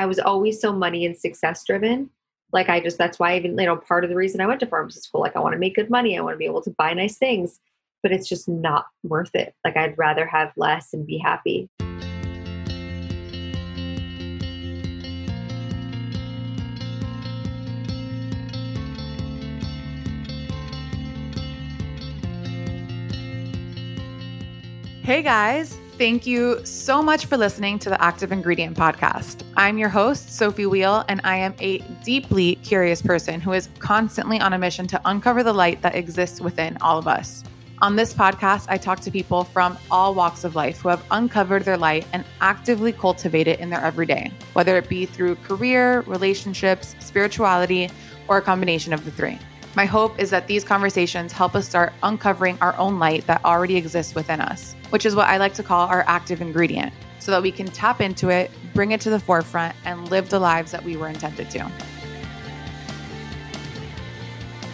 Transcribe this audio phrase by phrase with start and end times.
[0.00, 2.08] I was always so money and success driven.
[2.54, 4.66] Like I just that's why even you know part of the reason I went to
[4.66, 5.20] pharmacy school.
[5.20, 6.16] Like I want to make good money.
[6.16, 7.60] I want to be able to buy nice things,
[8.02, 9.54] but it's just not worth it.
[9.62, 11.68] Like I'd rather have less and be happy.
[25.02, 29.42] Hey guys, thank you so much for listening to the Active Ingredient Podcast.
[29.58, 34.40] I'm your host, Sophie Wheel, and I am a deeply curious person who is constantly
[34.40, 37.44] on a mission to uncover the light that exists within all of us.
[37.82, 41.66] On this podcast, I talk to people from all walks of life who have uncovered
[41.66, 46.96] their light and actively cultivate it in their everyday, whether it be through career, relationships,
[47.00, 47.90] spirituality,
[48.26, 49.38] or a combination of the three.
[49.76, 53.76] My hope is that these conversations help us start uncovering our own light that already
[53.76, 57.40] exists within us, which is what I like to call our active ingredient, so that
[57.40, 60.82] we can tap into it, bring it to the forefront, and live the lives that
[60.82, 61.70] we were intended to.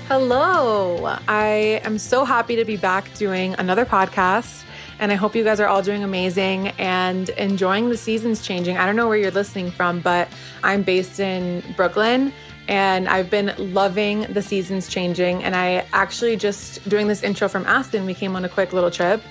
[0.09, 1.19] Hello.
[1.29, 4.63] I am so happy to be back doing another podcast.
[4.99, 8.79] And I hope you guys are all doing amazing and enjoying the seasons changing.
[8.79, 10.29] I don't know where you're listening from, but
[10.63, 12.33] I'm based in Brooklyn
[12.69, 15.45] and I've been loving the seasons changing.
[15.45, 18.91] And I actually just doing this intro from Aspen, we came on a quick little
[18.91, 19.23] trip.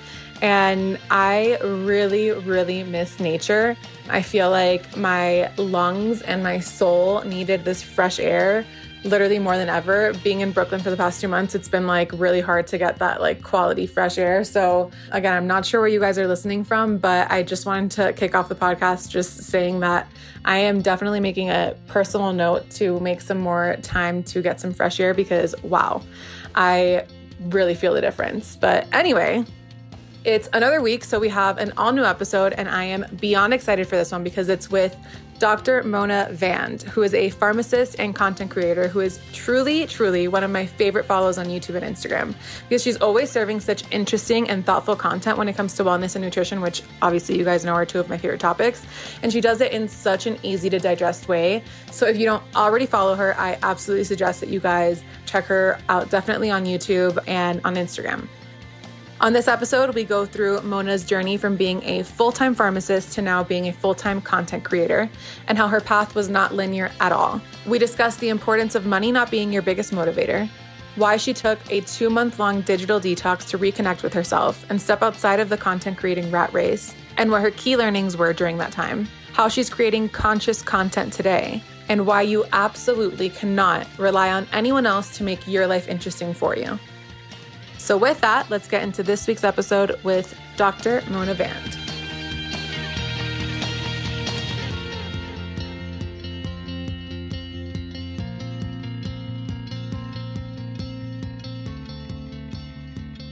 [0.42, 3.78] And I really, really miss nature.
[4.10, 8.66] I feel like my lungs and my soul needed this fresh air
[9.06, 10.14] literally more than ever.
[10.24, 12.98] Being in Brooklyn for the past two months, it's been like really hard to get
[13.00, 14.44] that like quality fresh air.
[14.44, 17.92] So, again, I'm not sure where you guys are listening from, but I just wanted
[17.92, 20.10] to kick off the podcast just saying that
[20.44, 24.74] I am definitely making a personal note to make some more time to get some
[24.74, 26.02] fresh air because wow,
[26.56, 27.06] I
[27.40, 28.56] really feel the difference.
[28.56, 29.46] But anyway,
[30.24, 33.88] it's another week, so we have an all new episode, and I am beyond excited
[33.88, 34.96] for this one because it's with
[35.40, 35.84] Dr.
[35.84, 40.52] Mona Vand, who is a pharmacist and content creator who is truly, truly one of
[40.52, 42.34] my favorite follows on YouTube and Instagram
[42.70, 46.24] because she's always serving such interesting and thoughtful content when it comes to wellness and
[46.24, 48.86] nutrition, which obviously you guys know are two of my favorite topics.
[49.24, 51.64] And she does it in such an easy to digest way.
[51.92, 55.80] So if you don't already follow her, I absolutely suggest that you guys check her
[55.90, 58.28] out definitely on YouTube and on Instagram.
[59.26, 63.24] On this episode, we go through Mona's journey from being a full time pharmacist to
[63.24, 65.10] now being a full time content creator
[65.48, 67.42] and how her path was not linear at all.
[67.66, 70.48] We discuss the importance of money not being your biggest motivator,
[70.96, 75.02] why she took a two month long digital detox to reconnect with herself and step
[75.02, 78.72] outside of the content creating rat race, and what her key learnings were during that
[78.72, 84.86] time, how she's creating conscious content today, and why you absolutely cannot rely on anyone
[84.86, 86.78] else to make your life interesting for you.
[87.86, 91.04] So, with that, let's get into this week's episode with Dr.
[91.08, 91.78] Mona Vand.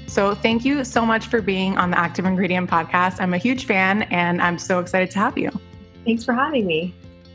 [0.05, 3.19] So, thank you so much for being on the Active Ingredient podcast.
[3.19, 5.49] I'm a huge fan and I'm so excited to have you.
[6.05, 6.93] Thanks for having me.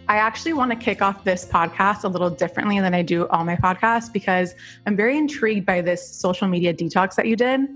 [0.09, 3.45] I actually want to kick off this podcast a little differently than I do all
[3.45, 4.55] my podcasts because
[4.87, 7.69] I'm very intrigued by this social media detox that you did.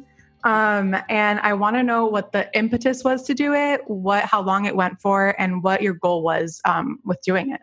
[0.45, 4.41] Um, and I want to know what the impetus was to do it, what, how
[4.41, 7.61] long it went for, and what your goal was um, with doing it.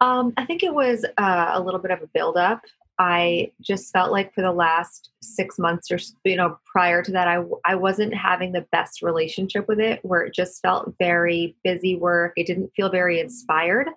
[0.00, 2.60] Um, I think it was uh, a little bit of a buildup.
[2.98, 7.28] I just felt like for the last six months or you know prior to that,
[7.28, 10.00] I I wasn't having the best relationship with it.
[10.02, 12.32] Where it just felt very busy work.
[12.36, 13.88] It didn't feel very inspired.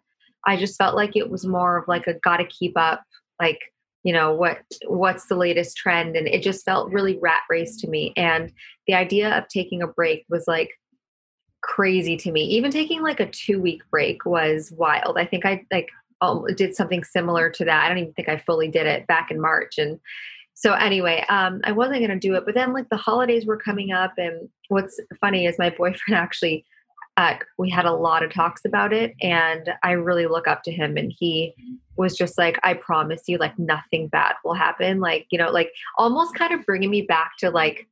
[0.45, 3.03] I just felt like it was more of like a got to keep up,
[3.41, 3.59] like
[4.03, 7.87] you know what what's the latest trend, and it just felt really rat race to
[7.87, 8.13] me.
[8.17, 8.51] And
[8.87, 10.71] the idea of taking a break was like
[11.61, 12.43] crazy to me.
[12.45, 15.17] Even taking like a two week break was wild.
[15.17, 15.89] I think I like
[16.55, 17.83] did something similar to that.
[17.83, 19.77] I don't even think I fully did it back in March.
[19.77, 19.99] And
[20.53, 23.57] so anyway, um, I wasn't going to do it, but then like the holidays were
[23.57, 26.65] coming up, and what's funny is my boyfriend actually.
[27.17, 30.71] Uh, we had a lot of talks about it, and I really look up to
[30.71, 30.95] him.
[30.95, 31.53] And he
[31.97, 35.69] was just like, "I promise you, like nothing bad will happen." Like you know, like
[35.97, 37.87] almost kind of bringing me back to like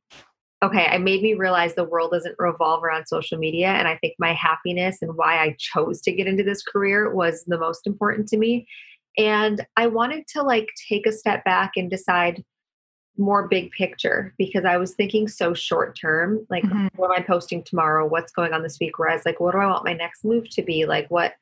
[0.62, 3.68] okay, it made me realize the world doesn't revolve around social media.
[3.68, 7.44] And I think my happiness and why I chose to get into this career was
[7.46, 8.66] the most important to me.
[9.16, 12.44] And I wanted to like take a step back and decide
[13.16, 16.86] more big picture because I was thinking so short term, like mm-hmm.
[16.96, 18.06] what am I posting tomorrow?
[18.06, 18.98] What's going on this week?
[18.98, 20.86] Whereas like what do I want my next move to be?
[20.86, 21.34] Like what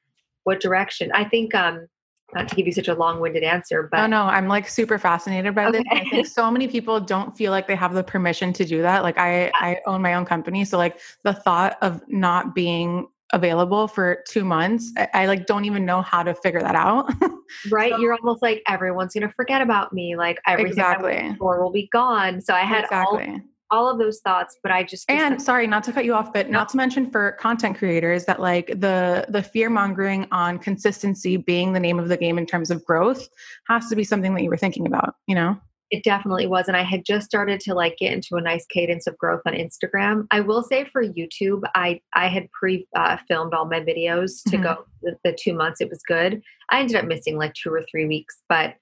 [0.44, 1.10] what direction?
[1.12, 1.86] I think um
[2.34, 5.55] not to give you such a long-winded answer but no no i'm like super fascinated
[5.55, 5.78] by okay.
[5.78, 8.82] this i think so many people don't feel like they have the permission to do
[8.82, 13.06] that like i i own my own company so like the thought of not being
[13.32, 14.93] available for two months.
[14.96, 17.12] I, I like don't even know how to figure that out.
[17.70, 17.93] right.
[17.93, 20.17] So, You're almost like everyone's gonna forget about me.
[20.17, 21.37] Like everything exactly.
[21.40, 22.40] or will be gone.
[22.40, 23.26] So I had exactly.
[23.26, 23.40] all
[23.70, 26.50] all of those thoughts but i just and sorry not to cut you off but
[26.50, 31.72] not to mention for content creators that like the the fear mongering on consistency being
[31.72, 33.28] the name of the game in terms of growth
[33.68, 35.58] has to be something that you were thinking about you know
[35.90, 36.68] it definitely was.
[36.68, 39.52] And I had just started to like get into a nice cadence of growth on
[39.52, 40.26] Instagram.
[40.30, 44.56] I will say for YouTube, I, I had pre uh, filmed all my videos to
[44.56, 44.62] mm-hmm.
[44.62, 45.80] go the, the, two months.
[45.80, 46.42] It was good.
[46.70, 48.74] I ended up missing like two or three weeks, but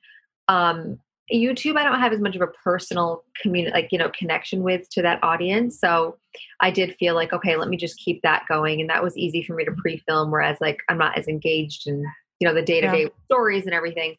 [0.48, 0.98] um,
[1.32, 4.88] YouTube, I don't have as much of a personal community, like, you know, connection with
[4.90, 5.80] to that audience.
[5.80, 6.18] So
[6.60, 8.80] I did feel like, okay, let me just keep that going.
[8.80, 11.86] And that was easy for me to pre film, whereas like I'm not as engaged
[11.86, 12.04] in,
[12.40, 14.16] you know, the day to day stories and everything.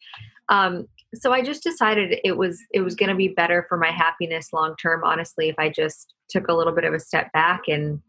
[0.49, 3.91] Um, so I just decided it was it was going to be better for my
[3.91, 5.03] happiness long term.
[5.03, 8.01] Honestly, if I just took a little bit of a step back and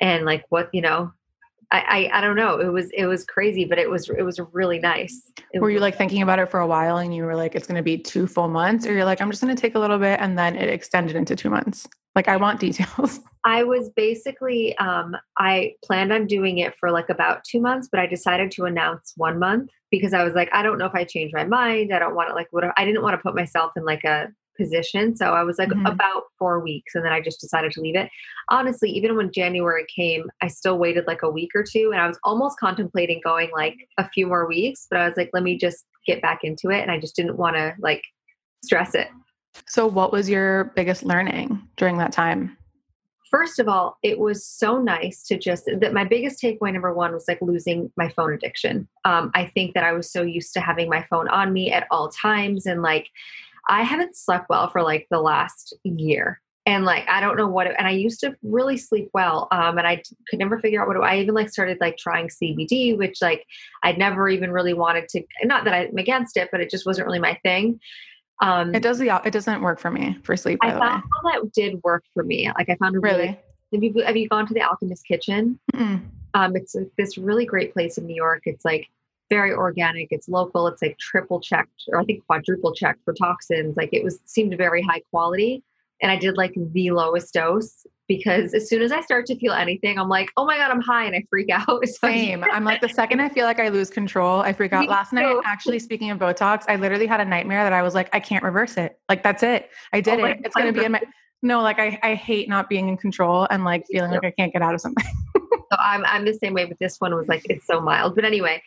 [0.00, 1.12] and like what you know,
[1.70, 2.58] I, I I, don't know.
[2.58, 5.30] It was it was crazy, but it was it was really nice.
[5.52, 7.66] It were you like thinking about it for a while, and you were like, it's
[7.66, 9.78] going to be two full months, or you're like, I'm just going to take a
[9.78, 11.86] little bit, and then it extended into two months.
[12.14, 13.20] Like I want details.
[13.44, 18.00] I was basically um, I planned on doing it for like about two months, but
[18.00, 21.04] I decided to announce one month because I was like, I don't know if I
[21.04, 21.94] changed my mind.
[21.94, 24.28] I don't want to like what I didn't want to put myself in like a
[24.58, 25.16] position.
[25.16, 25.86] So I was like mm-hmm.
[25.86, 28.10] about four weeks and then I just decided to leave it.
[28.50, 32.06] Honestly, even when January came, I still waited like a week or two and I
[32.06, 35.56] was almost contemplating going like a few more weeks, but I was like, let me
[35.56, 36.82] just get back into it.
[36.82, 38.02] And I just didn't want to like
[38.64, 39.08] stress it.
[39.66, 42.56] So, what was your biggest learning during that time?
[43.30, 47.12] First of all, it was so nice to just that my biggest takeaway number one
[47.12, 48.88] was like losing my phone addiction.
[49.04, 51.86] Um, I think that I was so used to having my phone on me at
[51.90, 53.08] all times, and like
[53.68, 56.40] I haven't slept well for like the last year.
[56.66, 59.78] And like I don't know what, it, and I used to really sleep well, um,
[59.78, 60.98] and I could never figure out what.
[60.98, 63.46] It, I even like started like trying CBD, which like
[63.82, 65.22] I'd never even really wanted to.
[65.44, 67.80] Not that I'm against it, but it just wasn't really my thing.
[68.42, 70.58] Um, it does the it doesn't work for me for sleep.
[70.60, 72.50] I found that did work for me.
[72.58, 73.18] Like I found a really.
[73.18, 73.38] really
[73.72, 75.58] have you have you gone to the Alchemist Kitchen?
[75.74, 76.02] Mm-mm.
[76.34, 78.42] Um, it's this really great place in New York.
[78.44, 78.88] It's like
[79.30, 80.08] very organic.
[80.10, 80.66] It's local.
[80.66, 83.76] It's like triple checked, or I think quadruple checked for toxins.
[83.76, 85.62] Like it was seemed very high quality
[86.00, 89.52] and I did like the lowest dose because as soon as I start to feel
[89.52, 91.86] anything, I'm like, oh my God, I'm high and I freak out.
[91.86, 92.44] Same.
[92.44, 94.82] I'm like, the second I feel like I lose control, I freak out.
[94.82, 95.16] Me Last too.
[95.16, 98.20] night, actually, speaking of Botox, I literally had a nightmare that I was like, I
[98.20, 98.98] can't reverse it.
[99.08, 99.70] Like, that's it.
[99.92, 100.40] I oh did oh it.
[100.44, 101.02] It's going to be in my.
[101.40, 104.52] No, like I, I hate not being in control and like feeling like I can't
[104.52, 105.06] get out of something.
[105.36, 108.16] so I'm, I'm the same way, but this one was like, it's so mild.
[108.16, 108.60] But anyway,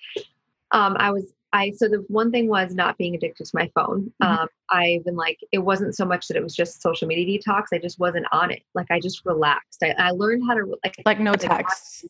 [0.72, 4.12] um, I was I so the one thing was not being addicted to my phone.
[4.22, 4.42] Mm-hmm.
[4.42, 7.66] Um, I've been like it wasn't so much that it was just social media detox.
[7.74, 8.64] I just wasn't on it.
[8.74, 9.84] Like I just relaxed.
[9.84, 12.06] I, I learned how to like like no text.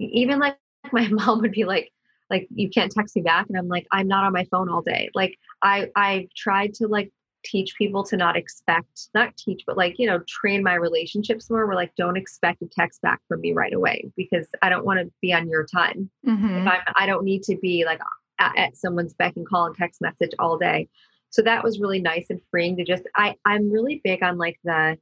[0.00, 0.56] Even like
[0.92, 1.92] my mom would be like,
[2.30, 4.82] like you can't text me back, and I'm like I'm not on my phone all
[4.82, 5.10] day.
[5.14, 7.12] Like I I tried to like
[7.44, 11.66] teach people to not expect not teach but like you know train my relationships more
[11.66, 15.00] we're like don't expect a text back from me right away because i don't want
[15.00, 16.58] to be on your time mm-hmm.
[16.58, 18.00] if i'm i don't need to be like
[18.42, 20.88] at, at someone's beck and call and text message all day.
[21.30, 24.58] So that was really nice and freeing to just I I'm really big on like
[24.64, 24.98] the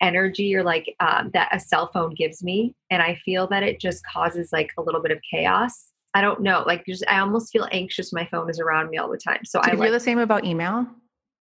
[0.00, 3.80] energy or like um, that a cell phone gives me and i feel that it
[3.80, 7.52] just causes like a little bit of chaos i don't know like just i almost
[7.52, 9.92] feel anxious my phone is around me all the time so Do i feel like,
[9.92, 10.84] the same about email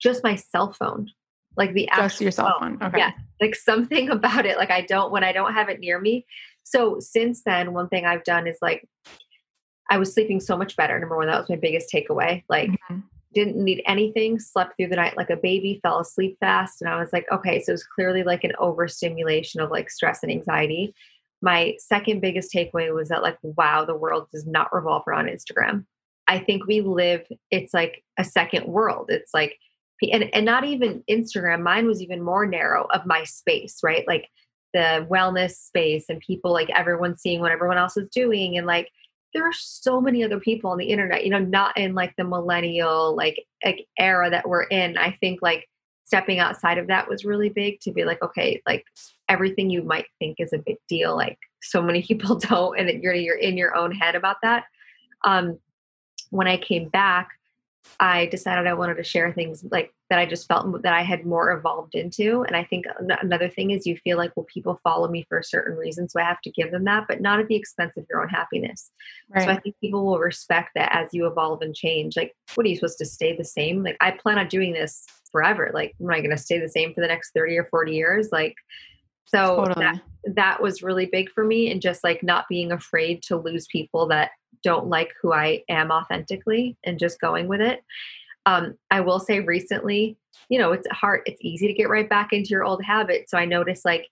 [0.03, 1.09] just my cell phone
[1.57, 1.99] like the app.
[1.99, 2.79] just your cell phone.
[2.79, 5.81] phone okay yeah like something about it like i don't when i don't have it
[5.81, 6.27] near me
[6.65, 8.89] so since then one thing i've done is like
[9.93, 10.99] I was sleeping so much better.
[10.99, 12.43] Number one, that was my biggest takeaway.
[12.49, 13.01] Like, mm-hmm.
[13.35, 16.81] didn't need anything, slept through the night like a baby, fell asleep fast.
[16.81, 20.23] And I was like, okay, so it was clearly like an overstimulation of like stress
[20.23, 20.95] and anxiety.
[21.43, 25.85] My second biggest takeaway was that, like, wow, the world does not revolve around Instagram.
[26.27, 29.11] I think we live, it's like a second world.
[29.11, 29.59] It's like,
[30.11, 34.07] and, and not even Instagram, mine was even more narrow of my space, right?
[34.07, 34.29] Like
[34.75, 38.57] the wellness space and people, like everyone seeing what everyone else is doing.
[38.57, 38.91] And like,
[39.35, 42.25] there are so many other people on the internet you know not in like the
[42.25, 45.67] millennial like, like era that we're in i think like
[46.05, 48.85] stepping outside of that was really big to be like okay like
[49.29, 53.15] everything you might think is a big deal like so many people don't and you're
[53.15, 54.65] you're in your own head about that
[55.25, 55.59] um
[56.31, 57.29] when i came back
[58.01, 61.25] I decided I wanted to share things like that I just felt that I had
[61.25, 62.43] more evolved into.
[62.43, 65.45] And I think another thing is you feel like, well, people follow me for a
[65.45, 68.05] certain reason, so I have to give them that, but not at the expense of
[68.11, 68.91] your own happiness.
[69.35, 69.45] Right.
[69.45, 72.17] So I think people will respect that as you evolve and change.
[72.17, 73.83] Like, what are you supposed to stay the same?
[73.83, 75.71] Like, I plan on doing this forever.
[75.73, 78.29] Like, am I going to stay the same for the next 30 or 40 years?
[78.31, 78.55] Like,
[79.27, 79.85] So totally.
[79.87, 80.03] that,
[80.35, 84.07] that was really big for me and just like not being afraid to lose people
[84.09, 84.31] that
[84.62, 87.83] don't like who I am authentically and just going with it.
[88.47, 90.16] Um, I will say recently,
[90.49, 93.31] you know, it's hard, it's easy to get right back into your old habit.
[93.31, 94.09] So I noticed like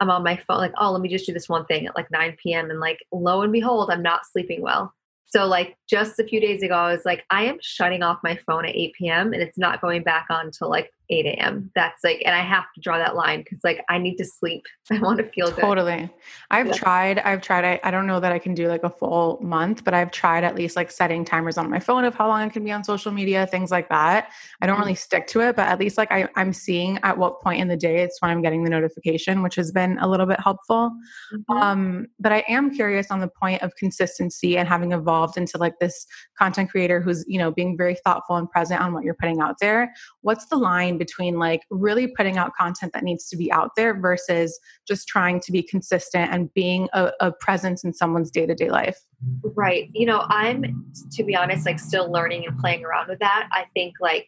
[0.00, 2.10] I'm on my phone, like, oh, let me just do this one thing at like
[2.10, 2.70] 9 p.m.
[2.70, 4.92] And like, lo and behold, I'm not sleeping well.
[5.26, 8.38] So, like, just a few days ago, I was like, I am shutting off my
[8.46, 9.32] phone at 8 p.m.
[9.32, 11.70] and it's not going back on until like 8 a.m.
[11.74, 14.64] That's like, and I have to draw that line because like I need to sleep.
[14.90, 15.60] I want to feel good.
[15.60, 16.10] Totally.
[16.50, 16.72] I've yeah.
[16.72, 19.84] tried, I've tried, I, I don't know that I can do like a full month,
[19.84, 22.48] but I've tried at least like setting timers on my phone of how long I
[22.48, 24.30] can be on social media, things like that.
[24.60, 24.82] I don't mm-hmm.
[24.82, 27.68] really stick to it, but at least like I, I'm seeing at what point in
[27.68, 30.92] the day it's when I'm getting the notification, which has been a little bit helpful.
[31.32, 31.52] Mm-hmm.
[31.56, 35.78] Um, but I am curious on the point of consistency and having evolved into like
[35.78, 36.06] this
[36.38, 39.56] content creator who's, you know, being very thoughtful and present on what you're putting out
[39.60, 39.92] there.
[40.22, 43.98] What's the line between like really putting out content that needs to be out there
[43.98, 48.54] versus just trying to be consistent and being a, a presence in someone's day to
[48.54, 48.98] day life?
[49.42, 49.90] Right.
[49.92, 53.48] You know, I'm, to be honest, like still learning and playing around with that.
[53.52, 54.26] I think like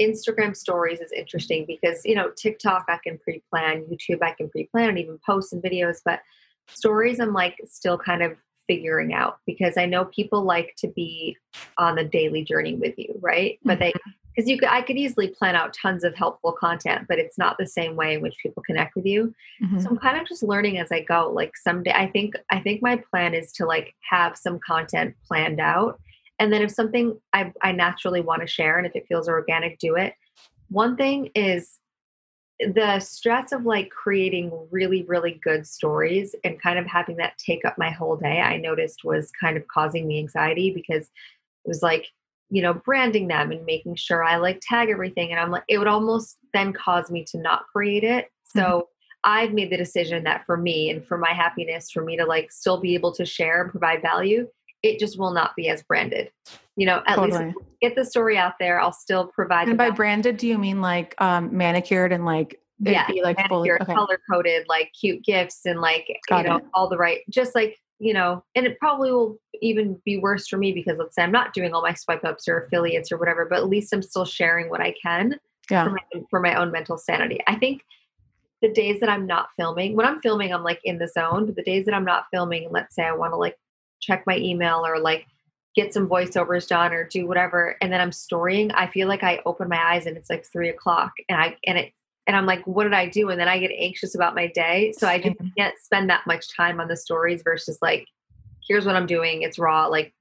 [0.00, 4.48] Instagram stories is interesting because, you know, TikTok I can pre plan, YouTube I can
[4.48, 6.20] pre plan and even post some videos, but
[6.68, 11.36] stories I'm like still kind of figuring out because I know people like to be
[11.78, 13.58] on the daily journey with you, right?
[13.64, 17.06] But they mm-hmm because you could, I could easily plan out tons of helpful content,
[17.08, 19.34] but it's not the same way in which people connect with you.
[19.62, 19.78] Mm-hmm.
[19.78, 21.32] So I'm kind of just learning as I go.
[21.32, 25.60] Like someday, I think I think my plan is to like have some content planned
[25.60, 25.98] out,
[26.38, 29.78] and then if something I I naturally want to share, and if it feels organic,
[29.78, 30.14] do it.
[30.68, 31.78] One thing is
[32.58, 37.66] the stress of like creating really really good stories and kind of having that take
[37.66, 41.82] up my whole day i noticed was kind of causing me anxiety because it was
[41.82, 42.06] like
[42.50, 45.30] you know, branding them and making sure I like tag everything.
[45.30, 48.28] And I'm like, it would almost then cause me to not create it.
[48.44, 48.80] So mm-hmm.
[49.24, 52.52] I've made the decision that for me and for my happiness, for me to like
[52.52, 54.46] still be able to share and provide value,
[54.82, 56.30] it just will not be as branded.
[56.76, 57.46] You know, at totally.
[57.46, 58.80] least get the story out there.
[58.80, 59.68] I'll still provide.
[59.68, 59.96] And by value.
[59.96, 63.94] branded, do you mean like um, manicured and like yeah, be like fully okay.
[63.94, 66.64] color coded, like cute gifts and like Got you know it.
[66.74, 70.58] all the right, just like you know, and it probably will even be worse for
[70.58, 73.46] me because let's say I'm not doing all my swipe ups or affiliates or whatever,
[73.46, 75.36] but at least I'm still sharing what I can
[75.70, 75.84] yeah.
[75.84, 77.40] for, my, for my own mental sanity.
[77.46, 77.82] I think
[78.62, 81.56] the days that I'm not filming, when I'm filming, I'm like in the zone, but
[81.56, 83.56] the days that I'm not filming, let's say I want to like
[84.00, 85.26] check my email or like
[85.74, 89.40] get some voiceovers done or do whatever, and then I'm storying, I feel like I
[89.44, 91.92] open my eyes and it's like three o'clock and I, and it
[92.26, 93.30] and I'm like, what did I do?
[93.30, 94.92] And then I get anxious about my day.
[94.98, 98.06] So I just can't spend that much time on the stories versus like,
[98.66, 99.42] here's what I'm doing.
[99.42, 99.86] It's raw.
[99.86, 100.12] Like,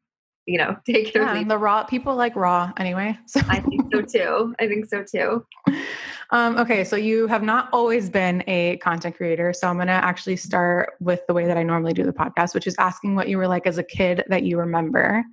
[0.45, 1.47] you know, take it yeah, or leave.
[1.47, 3.17] The raw people like raw anyway.
[3.27, 4.55] So I think so too.
[4.59, 5.45] I think so too.
[6.31, 9.53] Um, okay, so you have not always been a content creator.
[9.53, 12.55] So I'm going to actually start with the way that I normally do the podcast,
[12.55, 15.23] which is asking what you were like as a kid that you remember.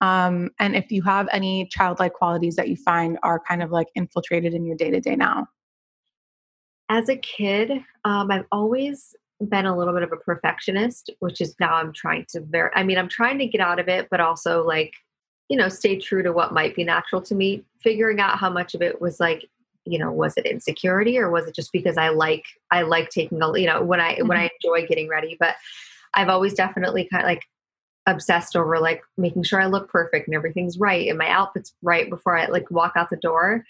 [0.00, 3.88] Um, and if you have any childlike qualities that you find are kind of like
[3.94, 5.46] infiltrated in your day to day now
[6.88, 7.72] as a kid,
[8.04, 9.14] um, I've always
[9.48, 12.82] been a little bit of a perfectionist, which is now I'm trying to very, I
[12.82, 14.94] mean, I'm trying to get out of it, but also like,
[15.48, 17.64] you know, stay true to what might be natural to me.
[17.80, 19.48] Figuring out how much of it was like,
[19.84, 23.40] you know, was it insecurity or was it just because I like I like taking
[23.40, 24.28] a you know when I mm-hmm.
[24.28, 24.68] when I mm-hmm.
[24.68, 25.36] enjoy getting ready.
[25.38, 25.56] But
[26.14, 27.44] I've always definitely kind of like
[28.06, 32.08] obsessed over like making sure I look perfect and everything's right and my outfit's right
[32.10, 33.64] before I like walk out the door.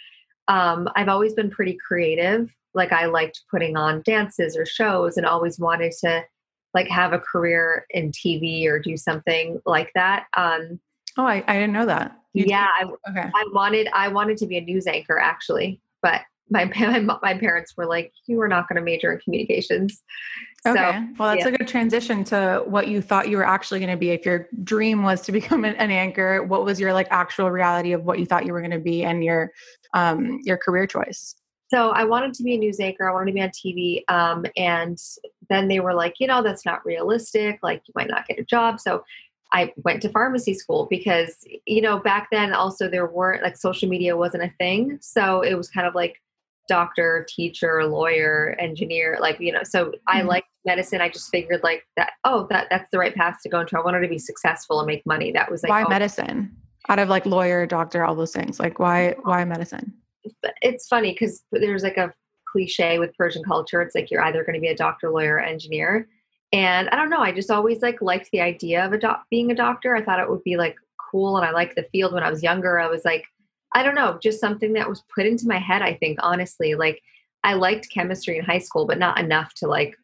[0.48, 5.26] Um, I've always been pretty creative like I liked putting on dances or shows and
[5.26, 6.25] always wanted to
[6.73, 10.26] like have a career in TV or do something like that.
[10.37, 10.80] Um,
[11.18, 12.16] oh, I, I didn't know that.
[12.32, 13.28] You yeah, I, okay.
[13.35, 17.75] I wanted I wanted to be a news anchor actually, but my my, my parents
[17.76, 20.02] were like, "You are not going to major in communications."
[20.66, 21.49] Okay, so, well, that's yeah.
[21.49, 24.11] a good transition to what you thought you were actually going to be.
[24.11, 27.92] If your dream was to become an, an, anchor, what was your like actual reality
[27.92, 29.50] of what you thought you were going to be and your
[29.94, 31.35] um your career choice?
[31.68, 33.08] So I wanted to be a news anchor.
[33.08, 34.12] I wanted to be on TV.
[34.12, 34.98] Um, and
[35.50, 37.58] then they were like, you know, that's not realistic.
[37.62, 38.80] Like, you might not get a job.
[38.80, 39.04] So
[39.52, 43.88] I went to pharmacy school because, you know, back then also there weren't like social
[43.88, 44.98] media wasn't a thing.
[45.00, 46.16] So it was kind of like
[46.68, 49.96] doctor, teacher, lawyer, engineer, like, you know, so mm-hmm.
[50.06, 51.00] I liked medicine.
[51.00, 53.78] I just figured like that, oh, that that's the right path to go into.
[53.78, 55.32] I wanted to be successful and make money.
[55.32, 55.88] That was like, why oh.
[55.88, 56.54] medicine?
[56.90, 58.58] Out of like lawyer, doctor, all those things.
[58.58, 59.94] Like why, why medicine?
[60.62, 62.12] It's funny because there's like a
[62.50, 63.82] cliche with Persian culture.
[63.82, 66.08] It's like you're either going to be a doctor, lawyer, or engineer.
[66.52, 67.20] And I don't know.
[67.20, 69.94] I just always like liked the idea of a doc- being a doctor.
[69.94, 70.76] I thought it would be like
[71.11, 72.78] cool, and I liked the field when I was younger.
[72.78, 73.25] I was like,
[73.75, 75.82] I don't know, just something that was put into my head.
[75.82, 77.02] I think honestly, like
[77.44, 79.94] I liked chemistry in high school, but not enough to like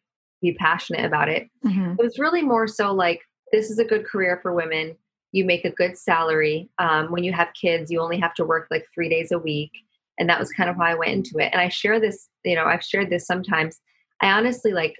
[0.41, 1.49] be passionate about it.
[1.65, 1.93] Mhm.
[1.97, 4.95] It was really more so like this is a good career for women.
[5.31, 6.69] You make a good salary.
[6.77, 9.71] Um, when you have kids, you only have to work like three days a week,
[10.17, 11.49] and that was kind of why I went into it.
[11.51, 13.79] And I share this, you know, I've shared this sometimes.
[14.21, 14.95] I honestly like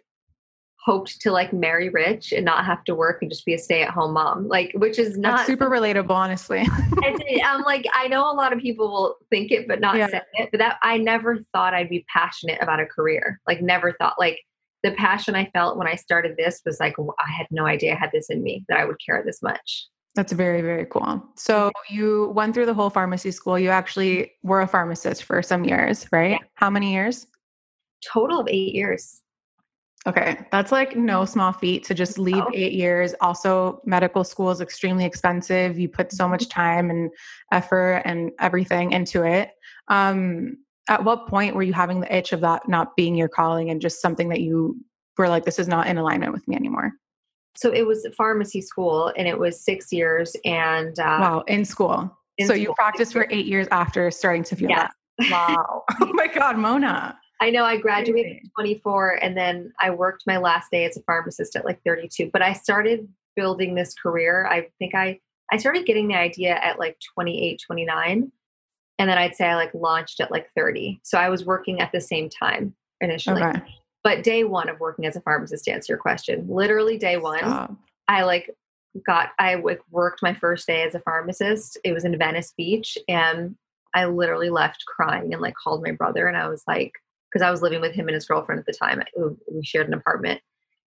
[0.85, 4.13] hoped to like marry rich and not have to work and just be a stay-at-home
[4.13, 6.59] mom, like which is not That's super relatable, honestly.
[7.43, 10.07] I'm like, I know a lot of people will think it, but not Yeah.
[10.09, 10.49] say it.
[10.51, 13.41] But that I never thought I'd be passionate about a career.
[13.47, 14.15] Like, never thought.
[14.19, 14.39] Like,
[14.83, 17.97] the passion I felt when I started this was like, i had no idea I
[17.97, 19.87] had this in me that I would care this much.
[20.15, 21.21] That's very, very cool.
[21.35, 21.95] So mm-hmm.
[21.95, 23.59] you went through the whole pharmacy school.
[23.59, 26.31] You actually were a pharmacist for some years, right?
[26.31, 26.47] Yeah.
[26.55, 27.27] How many years?
[28.13, 29.21] Total of eight years.
[30.07, 30.37] Okay.
[30.51, 31.31] That's like no mm-hmm.
[31.31, 32.51] small feat to just leave No.
[32.53, 33.13] eight years.
[33.21, 35.77] Also, medical school is extremely expensive.
[35.77, 36.61] You put so much mm-hmm.
[36.61, 37.11] time and
[37.51, 39.51] effort and everything into it.
[39.89, 40.57] Um,
[40.87, 43.81] at what point were you having the itch of that not being your calling and
[43.81, 44.79] just something that you
[45.17, 46.91] were like, this is not in alignment with me anymore?
[47.57, 50.35] So it was pharmacy school, and it was six years.
[50.45, 51.43] And uh, Wow.
[51.47, 52.15] In school.
[52.37, 54.91] in so you practiced for eight years after starting to feel Yes.
[55.19, 55.29] that.
[55.31, 55.83] Wow.
[56.01, 57.17] oh my God, Mona.
[57.41, 61.01] I know I graduated at 24 and then I worked my last day as a
[61.03, 62.29] pharmacist at like 32.
[62.31, 64.47] But I started building this career.
[64.47, 65.19] I think I
[65.51, 68.31] I started getting the idea at like 28, 29.
[68.97, 70.99] And then I'd say I like launched at like 30.
[71.03, 73.43] So I was working at the same time initially.
[73.43, 73.61] Okay.
[74.05, 77.39] But day one of working as a pharmacist, to answer your question, literally day one,
[77.39, 77.75] Stop.
[78.07, 78.51] I like
[79.05, 81.77] got I like worked my first day as a pharmacist.
[81.83, 83.55] It was in Venice Beach and
[83.93, 86.93] I literally left crying and like called my brother and I was like
[87.31, 89.01] because I was living with him and his girlfriend at the time.
[89.17, 90.39] We- We shared an apartment.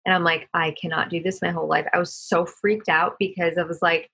[0.06, 1.86] And I'm like, I cannot do this my whole life.
[1.94, 4.10] I was so freaked out because I was like,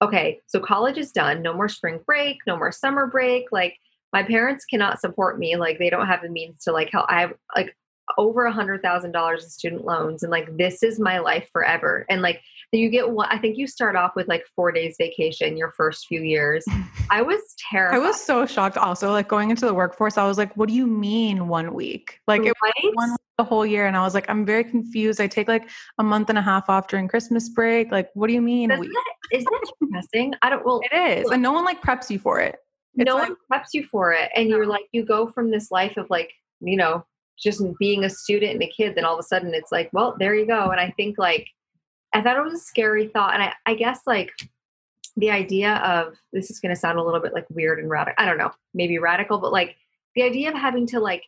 [0.00, 1.42] okay, so college is done.
[1.42, 3.46] No more spring break, no more summer break.
[3.50, 3.76] Like
[4.12, 5.56] my parents cannot support me.
[5.56, 7.06] Like they don't have the means to like help.
[7.08, 7.74] I like
[8.18, 12.04] over a hundred thousand dollars in student loans and like this is my life forever.
[12.08, 12.40] And like
[12.72, 16.06] you get one I think you start off with like four days vacation your first
[16.06, 16.64] few years.
[17.10, 17.40] I was
[17.70, 17.96] terrified.
[17.96, 20.16] I was so shocked also, like going into the workforce.
[20.16, 22.20] I was like, what do you mean one week?
[22.26, 23.86] Like it was one week the whole year.
[23.86, 25.20] And I was like, I'm very confused.
[25.20, 27.92] I take like a month and a half off during Christmas break.
[27.92, 28.90] Like, what do you mean week?
[28.90, 30.34] that, isn't that depressing?
[30.42, 31.30] I don't well It is.
[31.30, 32.56] And no one like preps you for it.
[32.94, 35.70] It's no like- one preps you for it and you're like you go from this
[35.70, 37.04] life of like you know
[37.38, 40.16] just being a student and a kid then all of a sudden it's like well
[40.18, 40.70] there you go.
[40.70, 41.48] And i think like
[42.14, 43.34] i thought it was a scary thought.
[43.34, 44.32] And i, I guess like
[45.16, 48.14] the idea of this is going to sound a little bit like weird and radical
[48.22, 49.76] i don't know maybe radical but like
[50.14, 51.24] the idea of having to like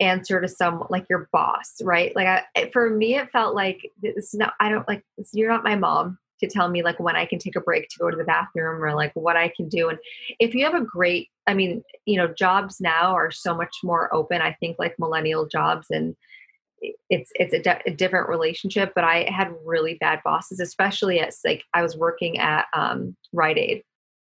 [0.00, 2.14] answer to some like your boss right?
[2.14, 5.64] Like I, for me it felt like this no i don't like this, you're not
[5.64, 8.16] my mom to tell me like when i can take a break to go to
[8.16, 9.98] the bathroom or like what i can do and
[10.38, 14.12] if you have a great i mean you know jobs now are so much more
[14.14, 16.16] open i think like millennial jobs and
[17.08, 21.62] it's it's a, a different relationship but i had really bad bosses especially as like
[21.74, 23.82] i was working at um rite aid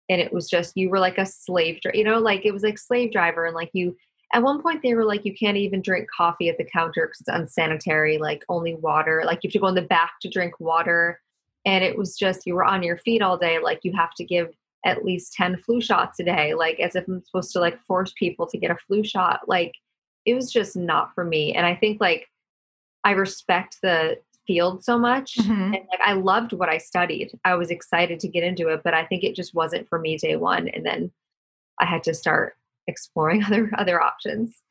[0.10, 2.78] and it was just you were like a slave you know like it was like
[2.78, 3.96] slave driver and like you
[4.34, 7.22] at one point they were like you can't even drink coffee at the counter because
[7.22, 10.60] it's unsanitary like only water like you have to go in the back to drink
[10.60, 11.22] water
[11.66, 14.24] and it was just you were on your feet all day like you have to
[14.24, 14.50] give
[14.86, 18.14] at least 10 flu shots a day like as if i'm supposed to like force
[18.18, 19.74] people to get a flu shot like
[20.26, 22.28] it was just not for me and i think like
[23.04, 24.18] i respect the
[24.48, 25.66] field so much Mhm.
[25.66, 28.94] and like i loved what i studied i was excited to get into it but
[28.94, 31.12] i think it just wasn't for me day one and then
[31.80, 32.56] i had to start
[32.88, 34.62] exploring other other options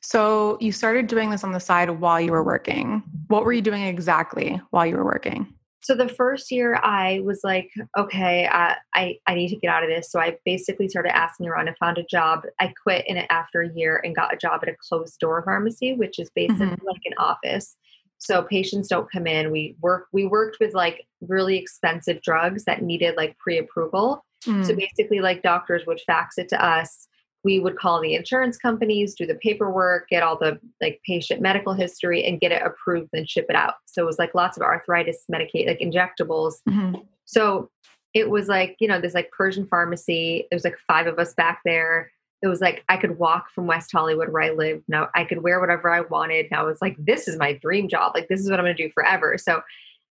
[0.00, 3.02] So you started doing this on the side while you were working.
[3.26, 5.52] What were you doing exactly while you were working?
[5.80, 9.82] So the first year i was like okay I, I i need to get out
[9.84, 10.10] of this.
[10.10, 12.42] So i basically started asking around and found a job.
[12.60, 15.42] I quit in it after a year and got a job at a closed door
[15.42, 17.76] pharmacy which is basically like an office.
[18.20, 19.52] So patients don't come in.
[19.52, 24.24] We work we worked with like really expensive drugs that needed like pre-approval.
[24.44, 24.76] So Mm.
[24.76, 27.08] basically, like doctors would fax it to us.
[27.48, 31.72] We would call the insurance companies, do the paperwork, get all the like patient medical
[31.72, 33.76] history, and get it approved, then ship it out.
[33.86, 36.56] So it was like lots of arthritis medicate, like injectables.
[36.68, 37.06] Mhm.
[37.24, 37.70] So
[38.12, 40.46] it was like you know, there's like Persian pharmacy.
[40.50, 42.12] There was like five of us back there.
[42.42, 44.82] It was like I could walk from West Hollywood where I live.
[44.86, 46.50] Now I could wear whatever I wanted.
[46.50, 48.12] Now I was like, this is my dream job.
[48.14, 49.38] Like this is what I'm going to do forever.
[49.38, 49.62] So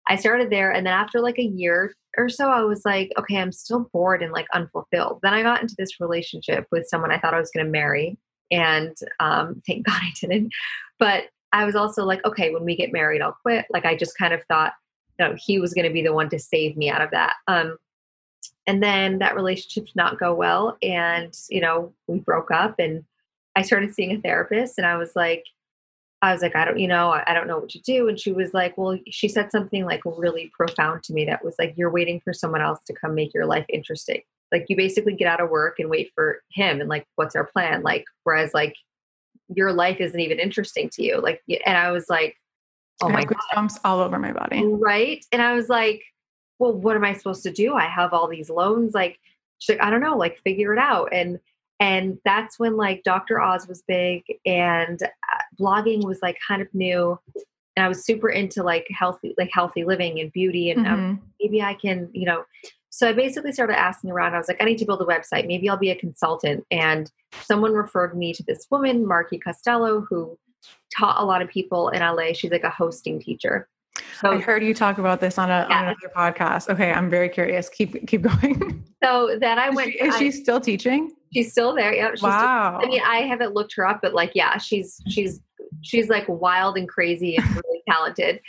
[0.08, 3.38] I started there, and then after like a year or so, I was like, okay,
[3.38, 5.20] I'm still bored and like unfulfilled.
[5.22, 8.18] Then I got into this relationship with someone I thought I was going to marry,
[8.52, 10.52] and um, thank God I didn't.
[11.00, 13.66] But I was also like, okay, when we get married, I'll quit.
[13.70, 14.74] Like I just kind of thought,
[15.20, 17.34] you know, he was going to be the one to save me out of that.
[17.48, 17.78] Um,
[18.68, 23.04] and then that relationship did not go well, and you know, we broke up, and
[23.56, 25.46] I started seeing a therapist and I was like,
[26.22, 28.08] I was like, I don't, you know, I, don't know what to do.
[28.08, 31.56] And she was like, well, she said something like really profound to me that was
[31.58, 34.22] like, you're waiting for someone else to come make your life interesting.
[34.52, 37.46] Like you basically get out of work and wait for him and like, what's our
[37.46, 37.82] plan?
[37.82, 38.76] Like, whereas like
[39.56, 41.20] your life isn't even interesting to you.
[41.20, 42.36] Like, and I was like,
[43.02, 43.38] oh my God.
[43.56, 44.64] Goosebumps all over my body.
[44.64, 45.26] Right.
[45.32, 46.04] And I was like,
[46.60, 47.74] well, what am I supposed to do?
[47.74, 48.94] I have all these loans.
[48.94, 49.20] Like,
[49.58, 51.10] she's like, I don't know, like figure it out.
[51.12, 51.40] And
[51.82, 53.42] and that's when like Dr.
[53.42, 57.20] Oz was big and uh, blogging was like kind of new.
[57.76, 60.70] And I was super into like healthy, like healthy living and beauty.
[60.70, 61.10] And um, mm-hmm.
[61.10, 62.46] um, maybe I can, you know.
[62.92, 64.36] So I basically started asking around.
[64.36, 65.48] I was like, I need to build a website.
[65.48, 66.66] Maybe I'll be a consultant.
[66.70, 67.10] And
[67.42, 70.38] someone referred me to this woman, Marki Costello, who
[70.96, 72.34] taught a lot of people in LA.
[72.34, 73.68] She's like a hosting teacher.
[74.20, 75.78] So, I heard you talk about this on, a, yeah.
[75.78, 76.70] on another podcast.
[76.70, 77.70] Okay, I'm very curious.
[77.70, 78.86] Keep keep going.
[79.04, 79.92] So then I is went.
[79.94, 81.12] She, is I, she still teaching?
[81.34, 81.94] She's still there.
[81.94, 82.12] Yeah.
[82.22, 82.80] wow.
[82.80, 85.42] Still, I mean, I haven't looked her up, but like, yeah, she's she's
[85.82, 88.42] she's like wild and crazy and really talented.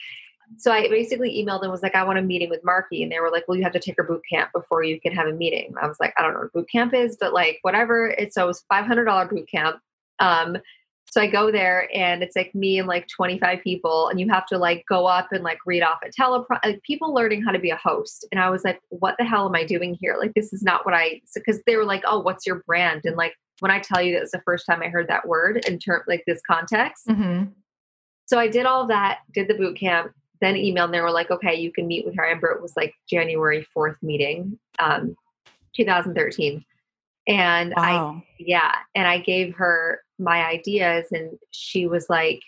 [0.58, 3.20] So I basically emailed and was like, I want a meeting with Marki, and they
[3.20, 5.32] were like, Well, you have to take her boot camp before you can have a
[5.32, 5.74] meeting.
[5.80, 8.08] I was like, I don't know what boot camp is, but like whatever.
[8.08, 9.78] It's so it was five hundred dollar boot camp.
[10.18, 10.56] Um,
[11.12, 14.46] so I go there and it's like me and like 25 people, and you have
[14.46, 17.58] to like go up and like read off a telepro like people learning how to
[17.58, 18.26] be a host.
[18.32, 20.16] And I was like, what the hell am I doing here?
[20.18, 23.02] Like, this is not what I, because they were like, oh, what's your brand?
[23.04, 25.62] And like, when I tell you that was the first time I heard that word
[25.66, 27.06] in term like this context.
[27.06, 27.50] Mm-hmm.
[28.24, 31.30] So I did all that, did the boot camp, then emailed and they were like,
[31.30, 32.26] okay, you can meet with her.
[32.26, 35.14] Amber, it was like January 4th meeting, um,
[35.76, 36.64] 2013.
[37.28, 38.16] And wow.
[38.16, 42.40] I, yeah, and I gave her my ideas and she was like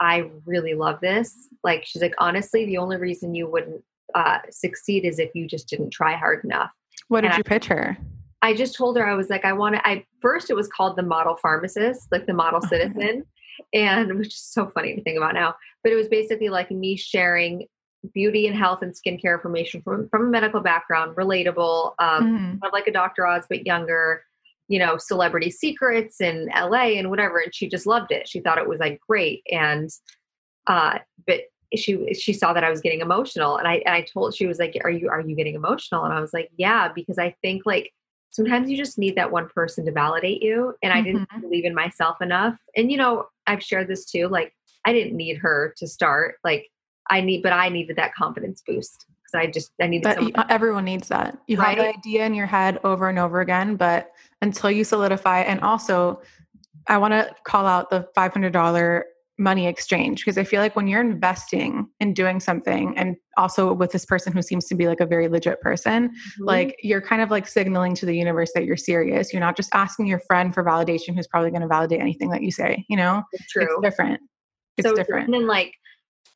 [0.00, 1.48] i really love this.
[1.62, 3.82] Like she's like honestly the only reason you wouldn't
[4.14, 6.70] uh, succeed is if you just didn't try hard enough.
[7.08, 7.96] What did and you I, pitch her?
[8.42, 10.96] I just told her i was like i want to i first it was called
[10.96, 13.24] the model pharmacist like the model citizen
[13.72, 16.94] and which is so funny to think about now but it was basically like me
[16.94, 17.66] sharing
[18.12, 22.72] beauty and health and skincare information from, from a medical background relatable um, mm-hmm.
[22.72, 24.22] like a dr oz but younger
[24.68, 27.38] you know, celebrity secrets in LA and whatever.
[27.38, 28.28] And she just loved it.
[28.28, 29.42] She thought it was like great.
[29.50, 29.90] And,
[30.66, 31.40] uh, but
[31.74, 34.58] she, she saw that I was getting emotional and I, and I told, she was
[34.58, 36.04] like, are you, are you getting emotional?
[36.04, 37.92] And I was like, yeah, because I think like
[38.30, 40.74] sometimes you just need that one person to validate you.
[40.82, 41.18] And I mm-hmm.
[41.18, 42.56] didn't believe in myself enough.
[42.74, 44.28] And, you know, I've shared this too.
[44.28, 44.54] Like
[44.86, 46.36] I didn't need her to start.
[46.42, 46.70] Like
[47.10, 49.06] I need, but I needed that confidence boost.
[49.08, 50.02] Because I just I need.
[50.02, 51.38] But everyone needs that.
[51.46, 51.76] You right?
[51.76, 54.10] have the idea in your head over and over again, but
[54.42, 56.20] until you solidify, and also,
[56.88, 60.76] I want to call out the five hundred dollar money exchange because I feel like
[60.76, 64.86] when you're investing in doing something, and also with this person who seems to be
[64.86, 66.44] like a very legit person, mm-hmm.
[66.44, 69.32] like you're kind of like signaling to the universe that you're serious.
[69.32, 72.42] You're not just asking your friend for validation who's probably going to validate anything that
[72.42, 72.84] you say.
[72.88, 73.64] You know, it's, true.
[73.64, 74.20] it's different.
[74.76, 75.26] It's so different.
[75.26, 75.72] And then like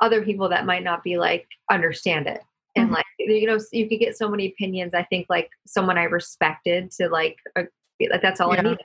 [0.01, 2.43] other people that might not be like understand it
[2.77, 2.95] and mm-hmm.
[2.95, 6.91] like you know you could get so many opinions i think like someone i respected
[6.91, 7.65] to like uh,
[8.11, 8.61] like that's all yeah.
[8.61, 8.85] i needed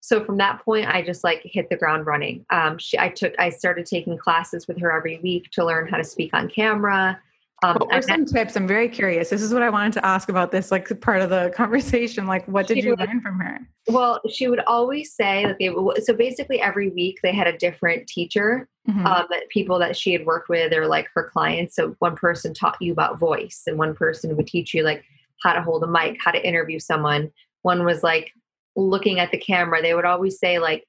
[0.00, 3.34] so from that point i just like hit the ground running um she i took
[3.38, 7.18] i started taking classes with her every week to learn how to speak on camera
[7.62, 8.56] um, what were some tips?
[8.56, 9.30] I'm very curious.
[9.30, 12.26] This is what I wanted to ask about this, like part of the conversation.
[12.26, 13.60] Like, what did you would, learn from her?
[13.88, 15.72] Well, she would always say that they.
[16.02, 19.06] So basically, every week they had a different teacher, mm-hmm.
[19.06, 21.76] um, people that she had worked with, or like her clients.
[21.76, 25.04] So one person taught you about voice, and one person would teach you like
[25.42, 27.30] how to hold a mic, how to interview someone.
[27.62, 28.32] One was like
[28.74, 29.82] looking at the camera.
[29.82, 30.86] They would always say like,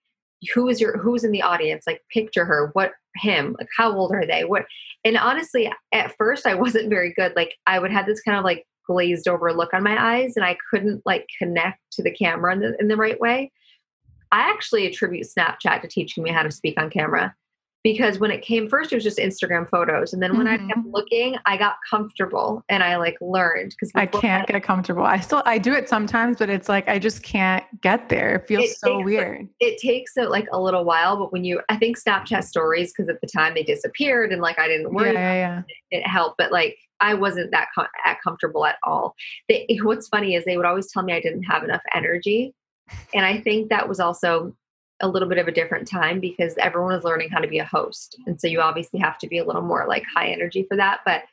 [0.53, 1.84] "Who is your Who's in the audience?
[1.88, 2.69] Like, picture her.
[2.73, 3.56] What him?
[3.60, 4.43] Like how old are they?
[4.43, 4.65] What
[5.06, 7.34] and honestly at first i wasn't very good.
[7.36, 10.43] Like i would have this kind of like glazed over look on my eyes and
[10.43, 13.51] i couldn't like connect to the camera in the, in the right way.
[14.32, 17.36] I actually attribute snapchat to teaching me how to speak on camera
[17.84, 20.65] because when it came first it was just instagram photos and then when mm-hmm.
[20.65, 20.91] i kept mm-hmm.
[20.91, 25.43] looking i got comfortable and i like learned because i can't get comfortable i still
[25.46, 28.78] i do it sometimes but it's like i just can't get there it feels it
[28.78, 31.98] so takes, weird it takes it like a little while but when you i think
[31.98, 35.34] snapchat stories because at the time they disappeared and like i didn't worry yeah, yeah,
[35.34, 35.62] yeah.
[35.91, 39.13] It, it, helped but like i wasn't that com- at comfortable at all
[39.50, 42.54] they, what's funny is they would always tell me i didn't have enough energy
[43.13, 44.56] and i think that was also
[45.04, 47.66] a little bit of a different time because everyone is learning how to be a
[47.66, 48.18] host.
[48.26, 51.02] And so you obviously have to be a little more like high energy for that.
[51.06, 51.24] But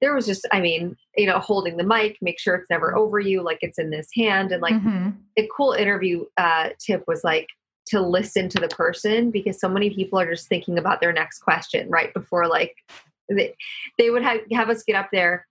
[0.00, 3.18] there was just, I mean, you know, holding the mic, make sure it's never over
[3.18, 4.52] you, like it's in this hand.
[4.52, 5.10] And like mm-hmm.
[5.38, 7.48] a cool interview uh, tip was like
[7.86, 11.38] to listen to the person because so many people are just thinking about their next
[11.38, 12.74] question right before like
[13.28, 13.54] they,
[13.98, 15.46] they would have, have us get up there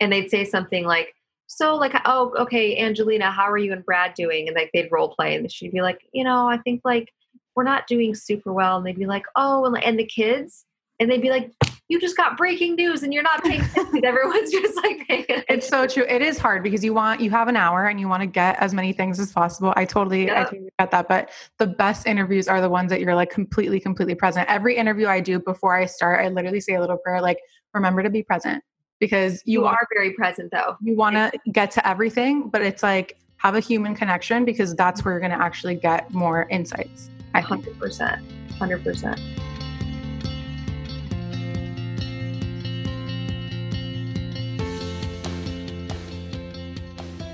[0.00, 1.14] and they'd say something like,
[1.56, 5.14] so like oh okay angelina how are you and brad doing and like they'd role
[5.14, 7.12] play and she'd be like you know i think like
[7.54, 8.76] we're not doing super well.
[8.76, 10.64] And they'd be like, oh, and, and the kids,
[10.98, 11.52] and they'd be like,
[11.88, 14.04] you just got breaking news and you're not paying attention.
[14.04, 15.44] Everyone's just like paying attention.
[15.48, 16.04] It's so true.
[16.08, 18.56] It is hard because you want you have an hour and you want to get
[18.60, 19.74] as many things as possible.
[19.76, 21.08] I totally I totally get that.
[21.08, 24.48] But the best interviews are the ones that you're like completely, completely present.
[24.48, 27.40] Every interview I do before I start, I literally say a little prayer like,
[27.74, 28.62] remember to be present.
[29.02, 30.76] Because you, you are very present though.
[30.80, 35.04] You want to get to everything, but it's like have a human connection because that's
[35.04, 37.10] where you're going to actually get more insights.
[37.34, 38.22] I 100%.
[38.60, 39.18] 100%.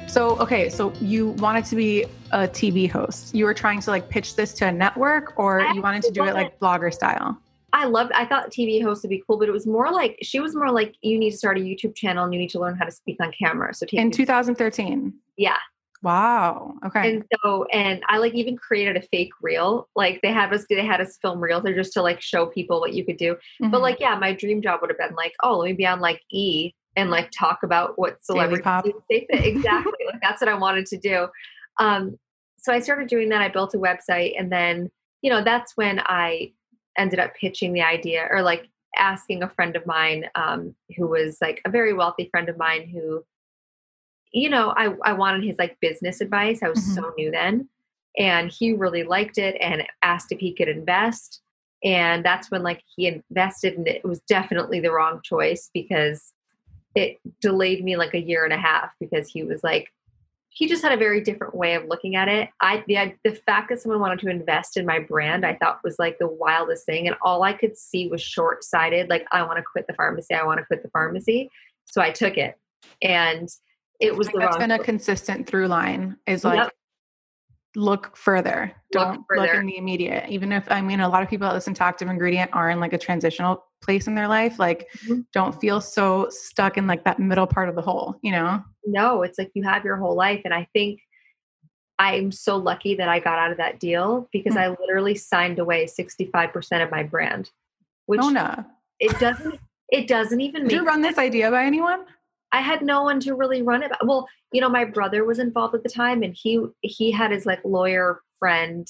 [0.08, 3.34] So, okay, so you wanted to be a TV host.
[3.34, 6.12] You were trying to like pitch this to a network or I you wanted to
[6.12, 7.38] do it like blogger style?
[7.72, 10.40] I loved I thought TV host would be cool, but it was more like she
[10.40, 12.76] was more like you need to start a YouTube channel and you need to learn
[12.76, 13.74] how to speak on camera.
[13.74, 15.12] So in 2013.
[15.36, 15.56] Yeah.
[16.02, 16.74] Wow.
[16.86, 17.16] Okay.
[17.16, 19.88] And so and I like even created a fake reel.
[19.96, 22.80] Like they had us they had us film reels or just to like show people
[22.80, 23.34] what you could do.
[23.34, 23.70] Mm-hmm.
[23.70, 26.00] But like yeah, my dream job would have been like, oh, let me be on
[26.00, 28.64] like E and like talk about what celebrities.
[29.10, 29.92] Exactly.
[30.06, 31.28] like that's what I wanted to do.
[31.78, 32.18] Um,
[32.56, 33.42] so I started doing that.
[33.42, 34.90] I built a website and then,
[35.22, 36.52] you know, that's when I
[36.98, 41.38] ended up pitching the idea or like asking a friend of mine um, who was
[41.40, 43.24] like a very wealthy friend of mine who,
[44.32, 46.62] you know, I, I wanted his like business advice.
[46.62, 46.94] I was mm-hmm.
[46.94, 47.68] so new then.
[48.18, 51.40] And he really liked it and asked if he could invest.
[51.84, 56.32] And that's when like he invested and it was definitely the wrong choice because
[56.94, 59.92] it delayed me like a year and a half because he was like
[60.58, 62.48] he just had a very different way of looking at it.
[62.60, 66.00] I the the fact that someone wanted to invest in my brand, I thought was
[66.00, 69.08] like the wildest thing, and all I could see was short sighted.
[69.08, 70.34] Like I want to quit the pharmacy.
[70.34, 71.48] I want to quit the pharmacy.
[71.84, 72.58] So I took it,
[73.00, 73.48] and
[74.00, 74.38] it was the.
[74.40, 76.16] That's been a consistent through line.
[76.26, 76.72] Is like yep
[77.78, 78.72] look further.
[78.92, 79.42] Don't look, further.
[79.42, 80.28] look in the immediate.
[80.28, 82.80] Even if I mean a lot of people that listen to active ingredient are in
[82.80, 84.58] like a transitional place in their life.
[84.58, 85.20] Like mm-hmm.
[85.32, 88.62] don't feel so stuck in like that middle part of the hole, you know?
[88.84, 90.42] No, it's like you have your whole life.
[90.44, 91.00] And I think
[91.98, 94.72] I'm so lucky that I got out of that deal because mm-hmm.
[94.72, 97.50] I literally signed away 65% of my brand.
[98.06, 98.64] Which no.
[98.98, 99.60] it doesn't
[99.90, 102.04] it doesn't even Did you run this idea by anyone?
[102.52, 103.92] I had no one to really run it.
[104.02, 107.46] Well, you know, my brother was involved at the time, and he he had his
[107.46, 108.88] like lawyer friend,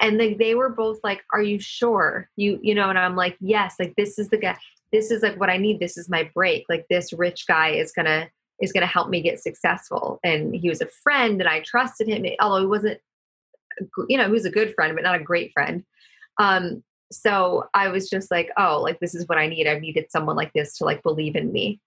[0.00, 3.36] and they they were both like, "Are you sure?" You you know, and I'm like,
[3.40, 4.56] "Yes." Like this is the guy.
[4.92, 5.80] This is like what I need.
[5.80, 6.64] This is my break.
[6.68, 8.28] Like this rich guy is gonna
[8.60, 10.20] is gonna help me get successful.
[10.22, 12.24] And he was a friend, and I trusted him.
[12.40, 13.00] Although he wasn't,
[14.08, 15.84] you know, he was a good friend, but not a great friend.
[16.38, 19.66] Um, so I was just like, oh, like this is what I need.
[19.66, 21.80] I needed someone like this to like believe in me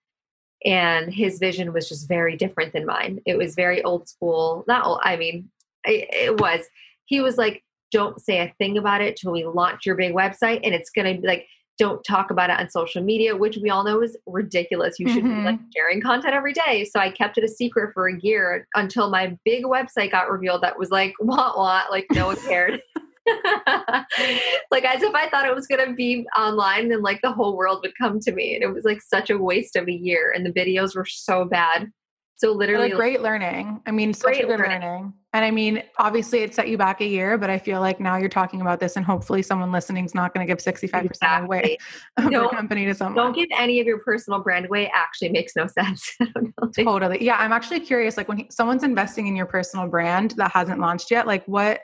[0.66, 3.20] and his vision was just very different than mine.
[3.26, 4.64] It was very old school.
[4.68, 5.50] Not old i mean
[5.86, 6.62] it, it was.
[7.06, 10.62] He was like don't say a thing about it till we launch your big website
[10.64, 11.46] and it's going to be like
[11.78, 15.00] don't talk about it on social media which we all know is ridiculous.
[15.00, 15.40] You should mm-hmm.
[15.40, 15.70] be like mm-hmm.
[15.76, 16.86] sharing content every day.
[16.86, 20.64] So i kept it a secret for a year until my big website got revealed
[20.64, 22.82] that was like what what like no one cared
[24.72, 27.56] like as if I thought it was going to be online and like the whole
[27.56, 28.56] world would come to me.
[28.56, 30.34] And it was like such a waste of a year.
[30.36, 31.90] And the videos were so bad.
[32.36, 33.82] So literally, like great learning.
[33.86, 34.82] I mean, such a good learning.
[34.82, 35.14] learning.
[35.34, 38.18] And I mean, obviously, it set you back a year, but I feel like now
[38.18, 41.46] you're talking about this, and hopefully, someone listening is not going to give 65 percent
[41.46, 41.78] away
[42.18, 43.16] of your company to someone.
[43.16, 44.92] Don't give any of your personal brand away.
[44.94, 46.18] Actually, makes no sense.
[46.78, 47.24] totally.
[47.24, 48.18] Yeah, I'm actually curious.
[48.18, 51.82] Like when he, someone's investing in your personal brand that hasn't launched yet, like what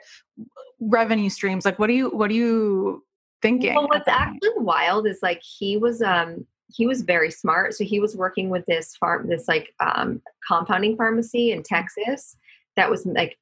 [0.80, 1.64] revenue streams?
[1.64, 3.04] Like, what do you what do you
[3.42, 3.74] thinking?
[3.74, 7.74] Well, what's actually wild is like he was um he was very smart.
[7.74, 12.36] So he was working with this farm, this like um, compounding pharmacy in Texas
[12.76, 13.36] that was like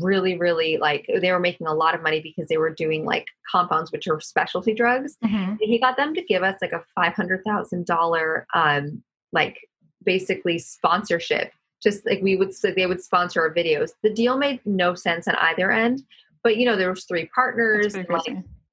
[0.00, 3.26] really, really like they were making a lot of money because they were doing like
[3.50, 5.16] compounds, which are specialty drugs.
[5.24, 5.54] Mm-hmm.
[5.60, 9.58] he got them to give us like a five hundred thousand dollar um like
[10.04, 11.52] basically sponsorship.
[11.80, 13.90] Just like we would, so they would sponsor our videos.
[14.02, 16.02] The deal made no sense on either end,
[16.48, 17.94] but you know there was three partners.
[17.94, 18.26] Like,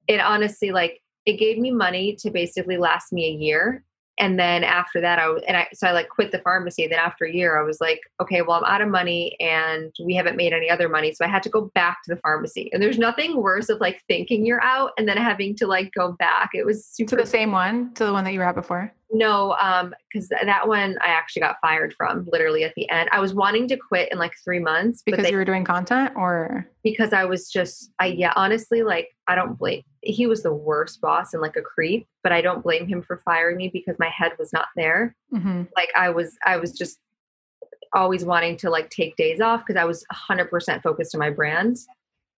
[0.08, 3.84] it honestly like it gave me money to basically last me a year.
[4.18, 6.86] And then after that i was and i so i like quit the pharmacy.
[6.86, 10.14] Then after a year i was like okay well i'm out of money and we
[10.14, 11.12] haven't made any other money.
[11.12, 12.70] So i had to go back to the pharmacy.
[12.72, 16.12] And there's nothing worse of like thinking you're out and then having to like go
[16.12, 16.52] back.
[16.54, 17.92] It was super to the same one?
[17.96, 21.40] To the one that you were at before no, um, because that one I actually
[21.40, 23.08] got fired from literally at the end.
[23.12, 26.12] I was wanting to quit in like three months because they, you were doing content,
[26.16, 29.82] or because I was just, I yeah, honestly, like I don't blame.
[30.02, 33.18] He was the worst boss and like a creep, but I don't blame him for
[33.18, 35.14] firing me because my head was not there.
[35.32, 35.64] Mm-hmm.
[35.76, 36.98] Like I was, I was just
[37.92, 41.78] always wanting to like take days off because I was 100% focused on my brand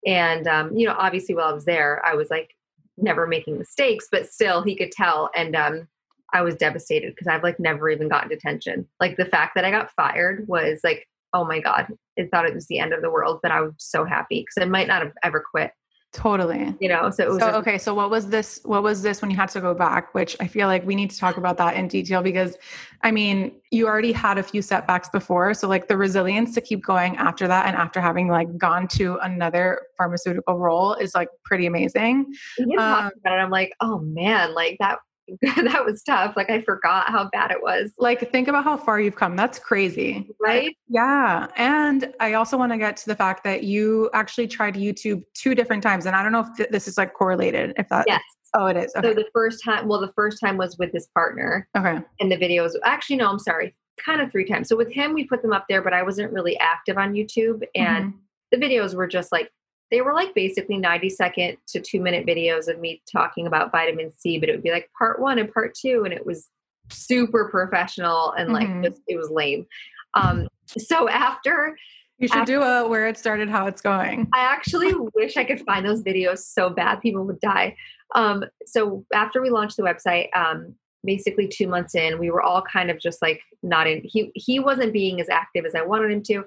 [0.07, 2.55] And um, you know, obviously while I was there, I was like
[2.97, 5.31] never making mistakes, but still he could tell.
[5.35, 5.89] And um,
[6.33, 8.87] I was devastated because I've like never even gotten detention.
[9.01, 11.87] Like the fact that I got fired was like, oh my God,
[12.19, 14.63] I thought it was the end of the world, but I was so happy because
[14.63, 15.73] I might not have ever quit.
[16.11, 16.75] Totally.
[16.81, 17.77] You know, so it was so, a- okay.
[17.77, 18.61] So what was this?
[18.65, 20.15] What was this when you had to go back?
[20.15, 22.57] Which I feel like we need to talk about that in detail because
[23.03, 25.53] I mean, you already had a few setbacks before.
[25.53, 29.19] So like the resilience to keep going after that and after having like gone to
[29.19, 32.25] another pharmaceutical role is like pretty amazing.
[32.59, 35.01] Um, about it, I'm like, oh man, like that
[35.43, 36.35] that was tough.
[36.37, 37.93] Like I forgot how bad it was.
[37.99, 39.37] Like think about how far you've come.
[39.37, 40.29] That's crazy.
[40.41, 40.77] Right?
[40.89, 41.47] Yeah.
[41.57, 45.55] And I also want to get to the fact that you actually tried YouTube two
[45.55, 46.07] different times.
[46.07, 47.73] And I don't know if th- this is like correlated.
[47.77, 48.23] If that, Yes.
[48.55, 48.93] oh, it is.
[48.93, 51.99] So the first time, well, the first time was with this partner okay.
[52.21, 54.69] and the videos actually no, I'm sorry, kind of three times.
[54.69, 57.63] So with him we put them up there, but I wasn't really active on YouTube
[57.75, 58.19] and Mhm.
[58.53, 59.51] the videos were just like
[59.91, 64.11] they were like basically 90 second to two minute videos of me talking about vitamin
[64.11, 66.49] C, but it would be like part one and part two, and it was
[66.91, 68.85] super professional and like Mhm.
[68.85, 69.67] just it was lame.
[70.15, 71.77] Um, so after
[72.19, 74.27] you should after- do a where it started, how it's going.
[74.35, 77.77] I actually wish I could find those videos so bad people would die.
[78.15, 80.75] Um, so after we launched the website, um,
[81.05, 84.01] basically two months in, we were all kind of just like not in.
[84.05, 86.45] He he wasn't being as active as I wanted him to.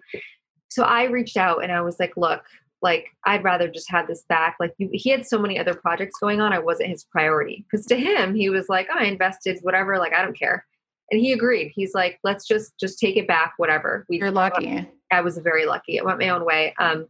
[0.70, 2.44] So I reached out and I was like, look,
[2.82, 4.58] like I'd rather just have this back.
[4.60, 7.66] Like you, he had so many other projects going on, I wasn't his priority.
[7.70, 9.98] Because to him, he was like, I invested whatever.
[9.98, 10.66] Like I don't care.
[11.12, 11.72] And he agreed.
[11.76, 14.06] He's like, let's just just take it back, whatever.
[14.10, 14.88] We You're lucky.
[15.12, 15.98] I was very lucky.
[15.98, 16.74] It went my own way.
[16.80, 17.08] Um,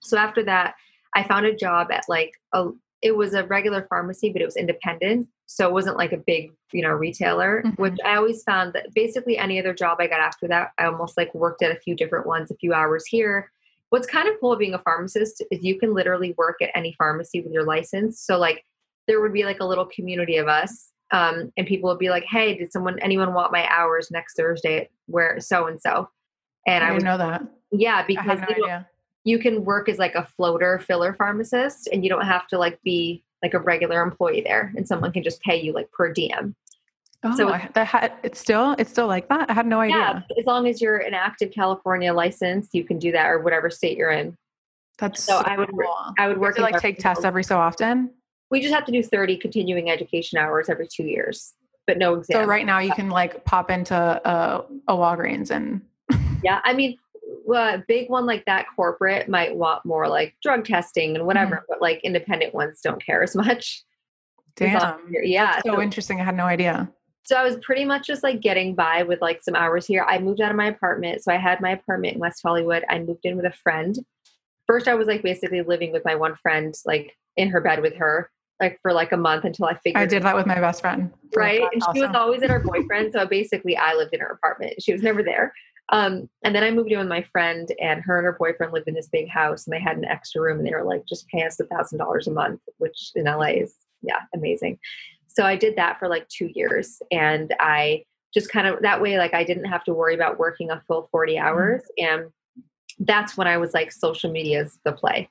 [0.00, 0.74] so after that,
[1.14, 2.70] I found a job at like a.
[3.02, 6.52] It was a regular pharmacy, but it was independent, so it wasn't like a big,
[6.72, 7.64] you know, retailer.
[7.66, 7.78] Mhm.
[7.78, 11.16] Which I always found that basically any other job I got after that, I almost
[11.16, 13.50] like worked at a few different ones, a few hours here.
[13.92, 17.42] What's kind of cool being a pharmacist is you can literally work at any pharmacy
[17.42, 18.20] with your license.
[18.20, 18.64] So like
[19.06, 22.24] there would be like a little community of us um, and people would be like
[22.24, 26.08] hey did someone anyone want my hours next thursday at where so and so
[26.66, 27.42] and I i, would know that.
[27.70, 28.78] yeah because no you,
[29.24, 32.80] you can work as like a floater filler pharmacist and you don't have to like
[32.82, 36.54] be like a regular employee there and someone can just pay you like per diem
[37.24, 39.48] Oh, so- I, that had, it's still it's still like that.
[39.50, 39.96] I had no idea.
[39.96, 43.70] yeah as long as you're an active california license you can do that or whatever
[43.70, 44.36] state you're in
[44.98, 45.94] That's So so, I would- cool.
[46.18, 48.10] i would work to like take tests every so often.
[48.50, 51.54] we just have to do 30 continuing education hours every two years
[51.86, 55.80] but no exam So right now you can like pop into a, a Walgreens and
[56.44, 56.98] Yeah, I mean,
[57.54, 61.64] a big one like that corporate might want more like drug testing and whatever, Mm-hmm.
[61.68, 63.84] but like independent ones don't care as much.
[64.60, 65.14] As long as damn.
[65.22, 65.60] Yeah.
[65.64, 66.20] So So, interesting.
[66.20, 66.90] I had no idea.
[67.24, 70.04] So I was pretty much just like getting by with like some hours here.
[70.08, 71.22] I moved out of my apartment.
[71.22, 72.84] So I had my apartment in West Hollywood.
[72.90, 73.96] I moved in with a friend.
[74.66, 77.94] First, I was like basically living with my one friend, like in her bed with
[77.96, 78.30] her,
[78.60, 81.10] like for like a month until I figured I did that with my best friend.
[81.34, 81.62] right?
[81.72, 83.12] And she was always at her boyfriend.
[83.12, 84.82] So basically, I lived in her apartment.
[84.82, 85.52] She was never there.
[85.90, 88.88] Um, and then I moved in with my friend, and her and her boyfriend lived
[88.88, 91.26] in this big house, and they had an extra room, and they were like, just
[91.28, 94.78] pay us a thousand dollars a month, which in LA is yeah amazing.
[95.34, 99.18] So I did that for like two years, and I just kind of that way,
[99.18, 101.46] like I didn't have to worry about working a full forty Mm-hmm.
[101.46, 102.30] hours, and
[102.98, 105.28] that's when I was like, social media is the play.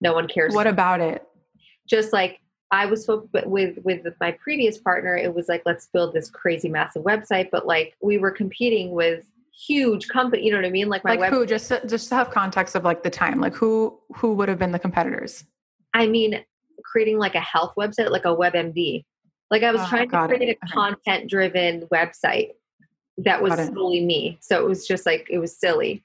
[0.00, 1.26] No one cares What about it?
[1.88, 2.38] just like
[2.70, 7.02] I was with with my previous partner, it was like let's build this crazy massive
[7.02, 9.24] website, but like we were competing with
[9.66, 10.44] huge company.
[10.44, 10.88] You know what I mean?
[10.88, 11.32] Like my Like web.
[11.32, 11.44] who?
[11.46, 13.40] Just to, just to have context of like the time.
[13.40, 15.44] Like who who would have been the competitors?
[15.92, 16.44] I mean,
[16.84, 19.04] creating like a health website, like a WebMD.
[19.50, 20.36] Like I was Oh, trying to got it.
[20.36, 22.50] create a content driven website
[23.18, 24.38] that was solely me.
[24.40, 26.02] So it was just like it was silly.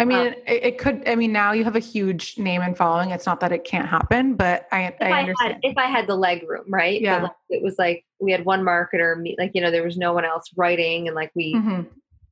[0.00, 1.02] I mean, Um, it, it could.
[1.08, 3.10] I mean, now you have a huge name and following.
[3.10, 5.52] It's not that it can't happen, but I If I I, understand.
[5.54, 7.00] had if I had the leg room, right?
[7.00, 7.22] Yeah.
[7.22, 10.12] like, it was like we had one marketer, me, like you know, there was no
[10.12, 11.86] one else writing, and like we Mhm.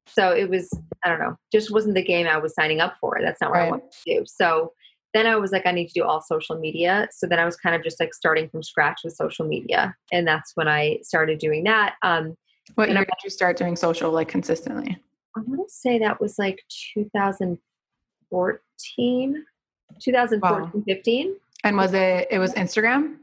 [0.09, 0.71] So it was,
[1.05, 3.19] I don't know, just wasn't the game I was signing up for.
[3.21, 3.71] That's not what I Right.
[3.73, 4.25] wanted to do.
[4.27, 4.73] So
[5.17, 7.09] then I was like, I need to do all social media.
[7.11, 9.97] So then I was kind of just like starting from scratch with social media.
[10.13, 11.95] And that's when I started doing that.
[12.03, 12.37] Um,
[12.75, 14.99] What year I'm- did you start doing social like consistently?
[15.37, 16.63] I want to say that was like
[16.95, 19.45] 2014,
[20.01, 21.37] 2014, 15.
[21.65, 22.29] And was it?
[22.31, 23.17] It was Instagram.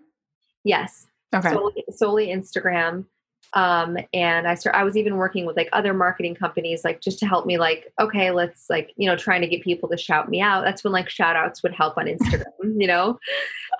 [0.64, 1.08] Yes.
[1.36, 1.52] Okay.
[1.52, 3.06] solely, solely Instagram.
[3.54, 7.20] Um, and I start, I was even working with like other marketing companies, like just
[7.20, 10.28] to help me, like, okay, let's like, you know, trying to get people to shout
[10.30, 10.64] me out.
[10.64, 13.20] That's when like shout outs would help on Instagram, you know,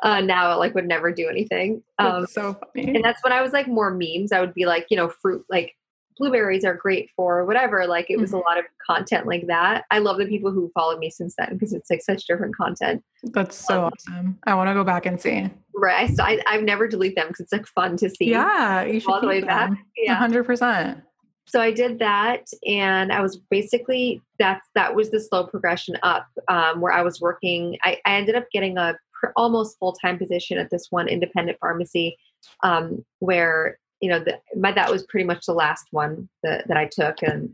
[0.04, 1.82] uh, now it like would never do anything.
[1.98, 2.96] Um, That's so funny.
[2.96, 4.32] and that's when I was like more memes.
[4.32, 5.74] I would be like, you know, fruit, like
[6.18, 7.88] blueberries are great for whatever.
[7.88, 8.36] Like it was Mhm.
[8.36, 9.86] a lot of content like that.
[9.90, 13.04] I love the people who followed me since then because it's like such different content.
[13.24, 14.40] That's so Um, awesome.
[14.44, 15.50] I want to go back and see.
[15.76, 16.10] Right.
[16.20, 18.32] I, I I've never delete them because it's like fun to see.
[18.32, 19.72] Yeah, you should all the way keep back.
[19.98, 20.20] Yeah.
[20.20, 21.02] 100%.
[21.46, 26.26] so i did that and i was basically that's that was the slow progression up
[26.48, 30.58] um, where i was working i, I ended up getting a pr- almost full-time position
[30.58, 32.18] at this one independent pharmacy
[32.64, 36.78] um, where you know the, my, that was pretty much the last one that, that
[36.78, 37.50] i took and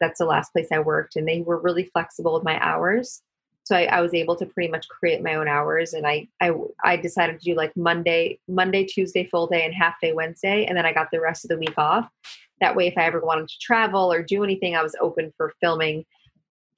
[0.00, 3.22] that's the last place i worked and they were really flexible with my hours
[3.64, 6.52] so I, I was able to pretty much create my own hours and I, I
[6.84, 10.76] i decided to do like monday monday tuesday full day and half day wednesday and
[10.76, 12.08] then i got the rest of the week off
[12.60, 15.52] that way if i ever wanted to travel or do anything i was open for
[15.60, 16.04] filming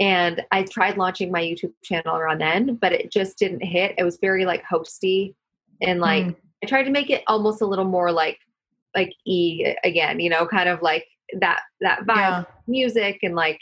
[0.00, 4.04] and i tried launching my youtube channel around then but it just didn't hit it
[4.04, 5.34] was very like hosty
[5.82, 6.36] and like Mm.
[6.62, 8.38] i tried to make it almost a little more like
[8.94, 11.06] like e again you know kind of like
[11.40, 12.44] that that vibe Yeah.
[12.66, 13.60] music and like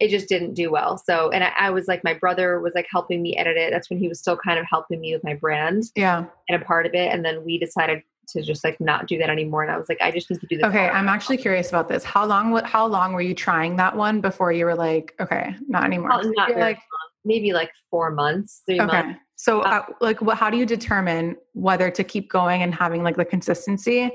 [0.00, 2.86] it just didn't do well so and I, I was like my brother was like
[2.90, 5.34] helping me edit it that's when he was still kind of helping me with my
[5.34, 6.24] brand Yeah.
[6.48, 9.28] and a part of it and then we decided to just like not do that
[9.28, 10.88] anymore and i was like i just need to do this Okay.
[10.88, 12.04] I'm actually curious about this.
[12.04, 15.84] How long how long were you trying that one before you were like, okay, not
[15.84, 16.10] anymore?
[16.10, 16.78] Not- not like,
[17.24, 19.02] maybe like four months three okay.
[19.02, 20.36] months So, Uh, uh, like, what?
[20.38, 24.10] How do you determine whether to keep going and having like the consistency,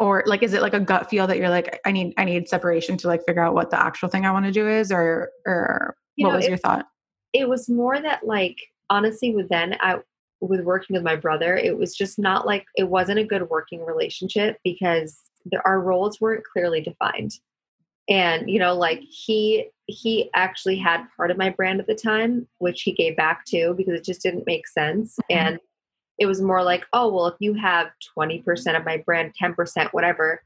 [0.00, 2.48] or like, is it like a gut feel that you're like, I need, I need
[2.48, 5.30] separation to like figure out what the actual thing I want to do is, or,
[5.46, 6.86] or You what know, was it- your thought?
[7.32, 8.58] it was more that like
[8.90, 9.96] honestly with then i
[10.40, 13.84] with working with my brother it was just not like it wasn't a good working
[13.86, 15.16] relationship because
[15.52, 17.38] the, our roles weren't clearly defined
[18.08, 22.48] and you know like he he actually had part of my brand at the time
[22.58, 25.36] which he gave back to because it just didn't make sense Mhm.
[25.36, 25.58] and
[26.20, 30.42] it was more like oh well if you have 20% of my brand 10% whatever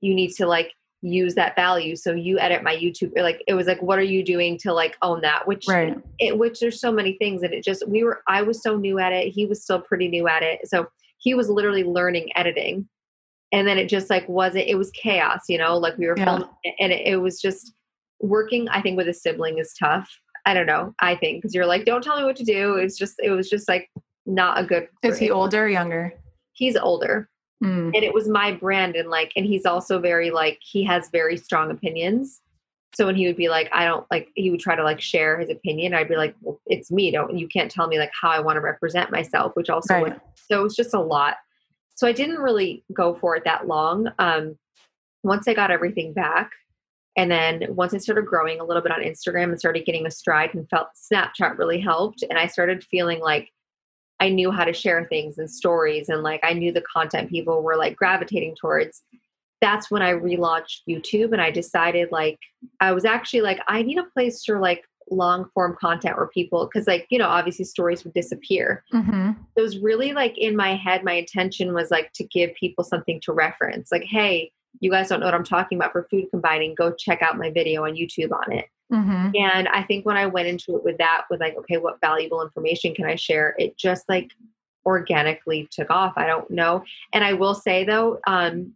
[0.00, 3.54] you need to like use that value so you edit my youtube or like it
[3.54, 5.96] was like what are you doing to like own that which Right.
[6.18, 8.98] it, which there's so many things and it just we were i was so new
[8.98, 12.88] at it he was still pretty new at it so he was literally learning editing
[13.52, 16.24] and then it just like wasn't it was chaos you know like we were Yeah.
[16.24, 16.48] filming
[16.80, 17.74] and it, it was just
[18.20, 20.10] working i think with a sibling is tough
[20.46, 22.98] i don't know i think because you're like don't tell me what to do it's
[22.98, 23.88] just it was just like
[24.28, 26.14] not a good Is he older or younger?
[26.52, 27.28] he's older.
[27.64, 27.86] Mm.
[27.92, 31.36] and it was my brand and like and he's also very like he has very
[31.36, 32.40] strong opinions.
[32.94, 35.38] So when he would be like i don't like he would try to like share
[35.40, 37.10] his opinion i'd be like well it's me.
[37.10, 40.12] Don't you can't tell me like how i want to represent myself which also was,
[40.36, 41.34] so it was just a lot.
[41.96, 44.08] So i didn't really go for it that long.
[44.20, 44.56] Um
[45.24, 46.52] once i got everything back
[47.16, 50.10] and then once i started growing a little bit on instagram and started getting a
[50.12, 53.50] stride and felt snapchat really helped and i started feeling like
[54.20, 57.62] I knew how to share things and stories and like I knew the content people
[57.62, 59.02] were like gravitating towards.
[59.60, 62.38] That's when I relaunched YouTube and I decided like
[62.80, 66.66] I was actually like I need a place for like long form content where people
[66.66, 68.84] because like you know obviously stories would disappear.
[68.90, 72.84] hmm It was really like in my head my intention was like to give people
[72.84, 73.90] something to reference.
[73.90, 77.22] Like hey, you guys don't know what I'm talking about for food combining, go check
[77.22, 78.66] out my video on YouTube on it.
[78.90, 82.00] Hmm And I think when I went into it with that, with like, okay, what
[82.00, 83.54] valuable information can I share?
[83.58, 84.30] It just like
[84.86, 86.14] organically took off.
[86.16, 86.82] I don't know.
[87.12, 88.72] And I will say though, um,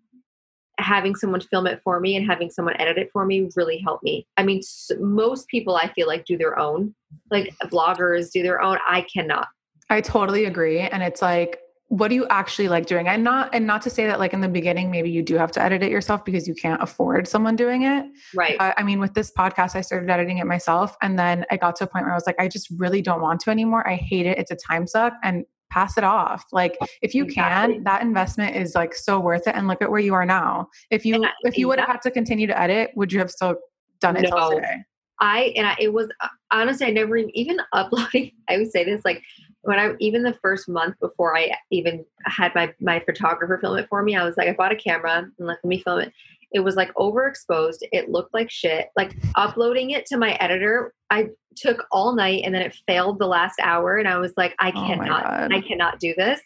[0.78, 4.02] having someone film it for me and having someone edit it for me really helped
[4.02, 4.26] me.
[4.36, 6.94] I mean, s- most people I feel like do their own,
[7.30, 8.78] like vloggers do their own.
[8.86, 9.48] I cannot.
[9.90, 10.80] I totally agree.
[10.80, 11.60] And it's like,
[11.98, 13.06] what do you actually like doing?
[13.06, 15.52] And not and not to say that like in the beginning, maybe you do have
[15.52, 18.06] to edit it yourself because you can't afford someone doing it.
[18.34, 18.56] Right.
[18.58, 20.96] Uh, I mean, with this podcast, I started editing it myself.
[21.02, 23.20] And then I got to a point where I was like, I just really don't
[23.20, 23.86] want to anymore.
[23.86, 24.38] I hate it.
[24.38, 26.46] It's a time suck and pass it off.
[26.50, 27.74] Like if you Exactly.
[27.74, 29.54] can, that investment is like so worth it.
[29.54, 30.68] And look at where you are now.
[30.90, 33.30] If you I- if you would have had to continue to edit, would you have
[33.30, 33.56] still
[34.00, 34.50] done it till No.
[34.54, 34.76] today?
[35.20, 38.32] I and I, it was uh, honestly I never even- even uploading.
[38.48, 39.22] I would say this like
[39.62, 43.88] when I even the first month before I even had my my photographer film it
[43.88, 44.16] for me.
[44.16, 46.12] I was like I bought a camera and like let me film it.
[46.52, 47.78] It was like overexposed.
[47.92, 48.88] It looked like shit.
[48.96, 53.26] Like uploading it to my editor, I took all night and then it failed the
[53.26, 53.96] last hour.
[53.96, 55.52] And I was like, I Oh cannot.
[55.52, 56.40] I cannot do this.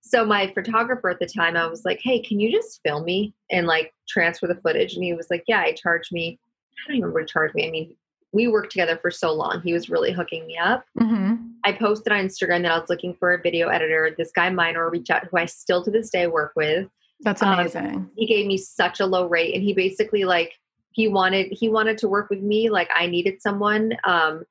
[0.00, 3.34] So my photographer at the time, I was like, Hey, can you just film me
[3.50, 4.94] and like transfer the footage?
[4.94, 6.38] And he was like, Yeah, I charged me.
[6.72, 7.68] I don't even remember what charged me.
[7.68, 7.96] I mean,
[8.34, 9.62] we worked together for so long.
[9.62, 10.84] He was really hooking me up.
[10.98, 11.34] hmm
[11.66, 14.14] I posted on Instagram that I was looking for a video editor.
[14.18, 16.88] This guy Minor reached out, who I still to this day work with.
[17.20, 18.10] That's Um, amazing.
[18.16, 20.52] He gave me such a low rate, and he basically like
[20.90, 22.68] he wanted he wanted to work with me.
[22.68, 23.96] Like I needed someone.
[24.04, 24.44] Um,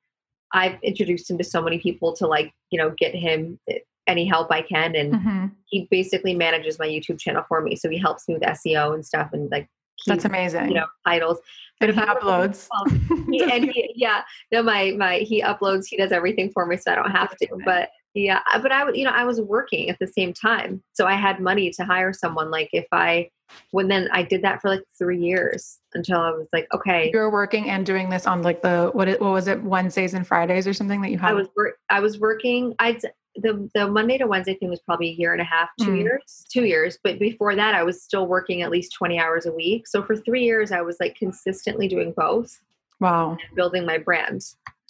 [0.52, 3.60] I've introduced him to so many people to like you know get him
[4.06, 7.74] any help I can, and hmm he basically manages my YouTube channel for me.
[7.74, 9.68] So he helps me with SEO and stuff, and like
[10.06, 10.68] That's amazing.
[10.68, 11.38] You know, titles.
[11.80, 12.68] But if he uploads,
[13.30, 14.22] he, and he, yeah,
[14.52, 15.86] no, my my he uploads.
[15.86, 17.48] He does everything for me, so I don't have to.
[17.64, 21.06] But yeah, but I would, you know, I was working at the same time, so
[21.06, 22.50] I had money to hire someone.
[22.50, 23.28] Like if I,
[23.72, 27.18] when then I did that for like three years until I was like, okay, you
[27.18, 29.08] were working and doing this on like the what?
[29.08, 29.62] It, what was it?
[29.62, 31.30] Wednesdays and Fridays or something that you had.
[31.30, 31.76] I was work.
[31.90, 32.74] I was working.
[32.78, 33.02] I'd
[33.36, 36.02] the the Monday to Wednesday thing was probably a year and a half, two mm.
[36.02, 36.98] years, two years.
[37.02, 39.86] But before that, I was still working at least twenty hours a week.
[39.86, 42.60] So for three years, I was like consistently doing both.
[43.00, 44.44] Wow, building my brand.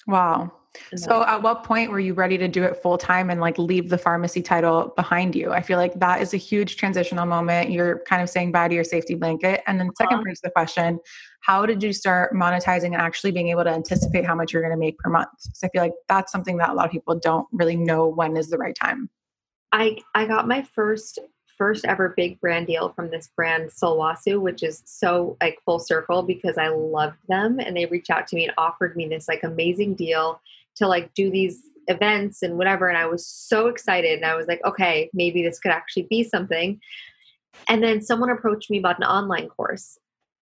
[0.07, 0.53] Wow.
[0.97, 3.91] So at what point were you ready to do it full time and like leave
[3.91, 5.53] the pharmacy title behind you?
[5.53, 7.71] I feel like that is a huge transitional moment.
[7.71, 9.63] You're kind of saying bye to your safety blanket.
[9.67, 10.17] And then 2nd uh-huh.
[10.17, 10.99] part of the question,
[11.43, 14.75] how did you start monetizing and actually being able to anticipate how much you're going
[14.75, 15.29] to make per month?
[15.45, 18.37] Because I feel like that's something that a lot of people don't really know when
[18.37, 19.09] is the right time.
[19.73, 21.19] I I got my first
[21.57, 26.23] first ever big brand deal from this brand Sulwhasoo, which is so like full circle
[26.23, 29.43] because I loved them and they reached out to me and offered me this like
[29.43, 30.41] amazing deal
[30.77, 34.47] to like do these events and whatever and I was so excited and I was
[34.47, 36.81] like okay maybe this could actually be something.
[37.69, 39.99] And then someone approached me about an online course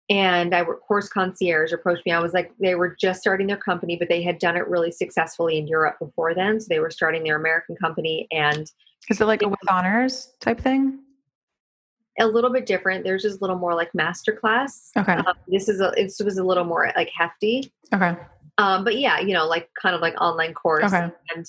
[0.09, 2.11] and I work course concierge approached me.
[2.11, 4.91] I was like, they were just starting their company, but they had done it really
[4.91, 6.59] successfully in Europe before then.
[6.59, 8.27] So they were starting their American company.
[8.31, 8.71] And
[9.09, 10.99] is it like a with honors type thing?
[12.19, 13.03] A little bit different.
[13.03, 14.89] There's just a little more like masterclass.
[14.97, 15.13] Okay.
[15.13, 17.71] Um, this is a, it was a little more like hefty.
[17.93, 18.15] Okay.
[18.57, 20.91] Um, but yeah, you know, like kind of like online course.
[20.91, 21.09] Okay.
[21.35, 21.45] And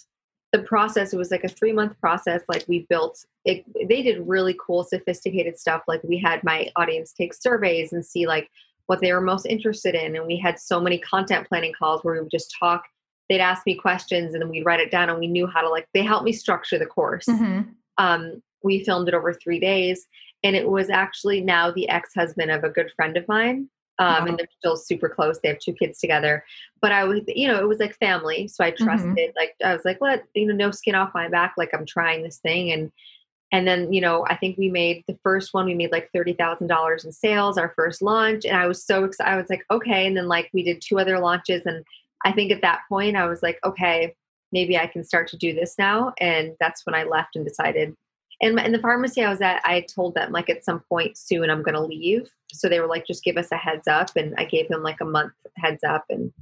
[0.53, 2.43] the process, it was like a three month process.
[2.49, 5.83] Like we built it, they did really cool, sophisticated stuff.
[5.87, 8.49] Like we had my audience take surveys and see like
[8.87, 10.17] what they were most interested in.
[10.17, 12.85] And we had so many content planning calls where we would just talk.
[13.29, 15.69] They'd ask me questions and then we'd write it down and we knew how to
[15.69, 17.27] like, they helped me structure the course.
[17.27, 17.71] Mm-hmm.
[17.99, 20.07] Um, we filmed it over three days
[20.43, 23.69] and it was actually now the ex-husband of a good friend of mine
[24.01, 25.39] um, and they're still super close.
[25.39, 26.43] They have two kids together.
[26.81, 28.85] But I was, you know, it was like family, so I mm-hmm.
[28.85, 29.11] trusted.
[29.11, 29.37] Mm-hmm.
[29.37, 31.55] Like I was like, let you know, no skin off my back.
[31.59, 32.91] Like I'm trying this thing, and
[33.53, 35.67] and then you know, I think we made the first one.
[35.67, 39.05] We made like thirty thousand dollars in sales, our first launch, and I was so
[39.05, 39.31] excited.
[39.31, 40.07] I was like, okay.
[40.07, 41.85] And then like we did two other launches, and
[42.25, 44.15] I think at that point I was like, okay,
[44.51, 46.15] maybe I can start to do this now.
[46.19, 47.95] And that's when I left and decided
[48.41, 51.51] and in the pharmacy I was at, I told them like at some point soon
[51.51, 52.31] I'm going to leave.
[52.53, 54.11] So they were like, just give us a heads up.
[54.17, 56.05] And I gave them like a month heads up.
[56.09, 56.33] And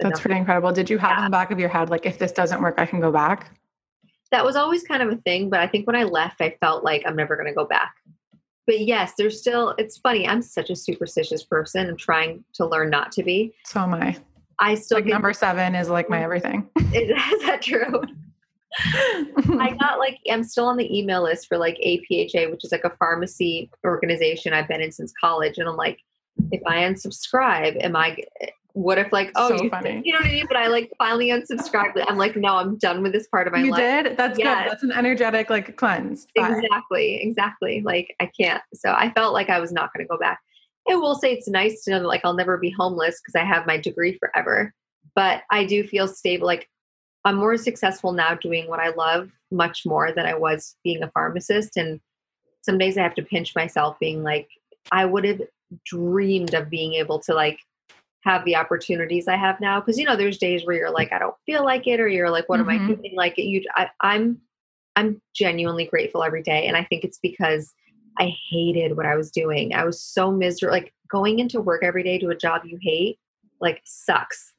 [0.00, 0.72] that's pretty incredible.
[0.72, 1.18] Did you have yeah.
[1.18, 3.56] in the back of your head, like, if this doesn't work, I can go back?
[4.30, 5.48] That was always kind of a thing.
[5.48, 7.94] But I think when I left, I felt like I'm never going to go back.
[8.66, 10.28] But yes, there's still, it's funny.
[10.28, 11.88] I'm such a superstitious person.
[11.88, 13.54] I'm trying to learn not to be.
[13.64, 14.16] So am I.
[14.60, 16.24] I still like get, number seven is like my mm-hmm.
[16.24, 16.70] everything.
[16.92, 18.02] Is, is that true?
[18.76, 22.84] I got like I'm still on the email list for like APHA, which is like
[22.84, 25.98] a pharmacy organization I've been in since college, and I'm like,
[26.50, 28.18] if I unsubscribe, am I?
[28.40, 30.02] Eh, what if like oh so you, funny.
[30.04, 30.46] you know what I mean?
[30.46, 32.04] But I like finally unsubscribed.
[32.06, 33.80] I'm like no, I'm done with this part of my you life.
[33.80, 34.16] You did?
[34.16, 34.62] That's yes.
[34.62, 34.70] good.
[34.70, 36.26] That's an energetic like cleanse.
[36.36, 36.50] Bye.
[36.50, 37.82] Exactly, exactly.
[37.84, 38.62] Like I can't.
[38.74, 40.38] So I felt like I was not going to go back.
[40.88, 43.44] I will say it's nice to know that like I'll never be homeless because I
[43.44, 44.72] have my degree forever.
[45.14, 46.46] But I do feel stable.
[46.46, 46.68] Like
[47.24, 51.10] I'm more successful now doing what I love much more than I was being a
[51.10, 51.76] pharmacist.
[51.76, 52.00] And
[52.62, 54.48] some days I have to pinch myself being like,
[54.92, 55.42] I would have
[55.84, 57.58] dreamed of being able to like
[58.22, 59.80] have the opportunities I have now.
[59.80, 62.30] Cause you know, there's days where you're like, I don't feel like it, or you're
[62.30, 62.70] like, what mm-hmm.
[62.70, 63.02] am I mm-hmm.
[63.02, 63.14] doing?
[63.16, 64.40] Like you, I, I'm,
[64.96, 66.66] I'm genuinely grateful every day.
[66.66, 67.72] And I think it's because
[68.18, 69.74] I hated what I was doing.
[69.74, 70.72] I was so miserable.
[70.72, 73.18] Like going into work every day to a job you hate,
[73.60, 74.52] like sucks.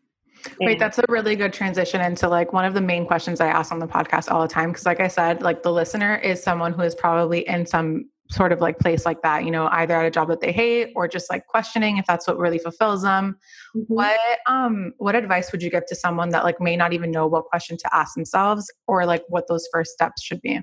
[0.62, 3.72] Wait, that's a really good transition into like one of the main questions I ask
[3.72, 4.74] on the podcast all the time.
[4.74, 8.52] Cause like I said, like the listener is someone who is probably in some sort
[8.52, 11.08] of like place like that, you know, either at a job that they hate or
[11.08, 13.38] just like questioning if that's what really fulfills them.
[13.76, 13.94] Mm-hmm.
[13.94, 17.26] What um what advice would you give to someone that like may not even know
[17.26, 20.60] what question to ask themselves or like what those first steps should be?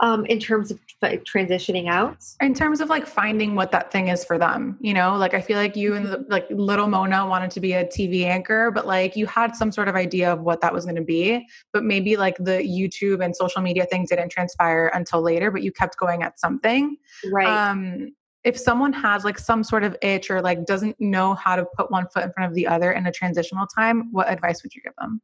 [0.00, 2.24] Um, in terms of like, transitioning out?
[2.40, 5.16] In terms of like finding what that thing is for them you know?
[5.16, 8.24] Like i feel like you and the, like little mona wanted to be a tv
[8.24, 11.02] anchor but like you had some sort of idea of what that was going to
[11.02, 15.62] be but maybe like the youtube and social media thing didn't transpire until later but
[15.62, 16.96] you kept going at something.
[17.30, 17.46] Right.
[17.46, 18.12] Um
[18.44, 21.90] if someone has like some sort of itch or like doesn't know how to put
[21.90, 24.82] one foot in front of the other in a transitional time what advice would you
[24.82, 25.20] give them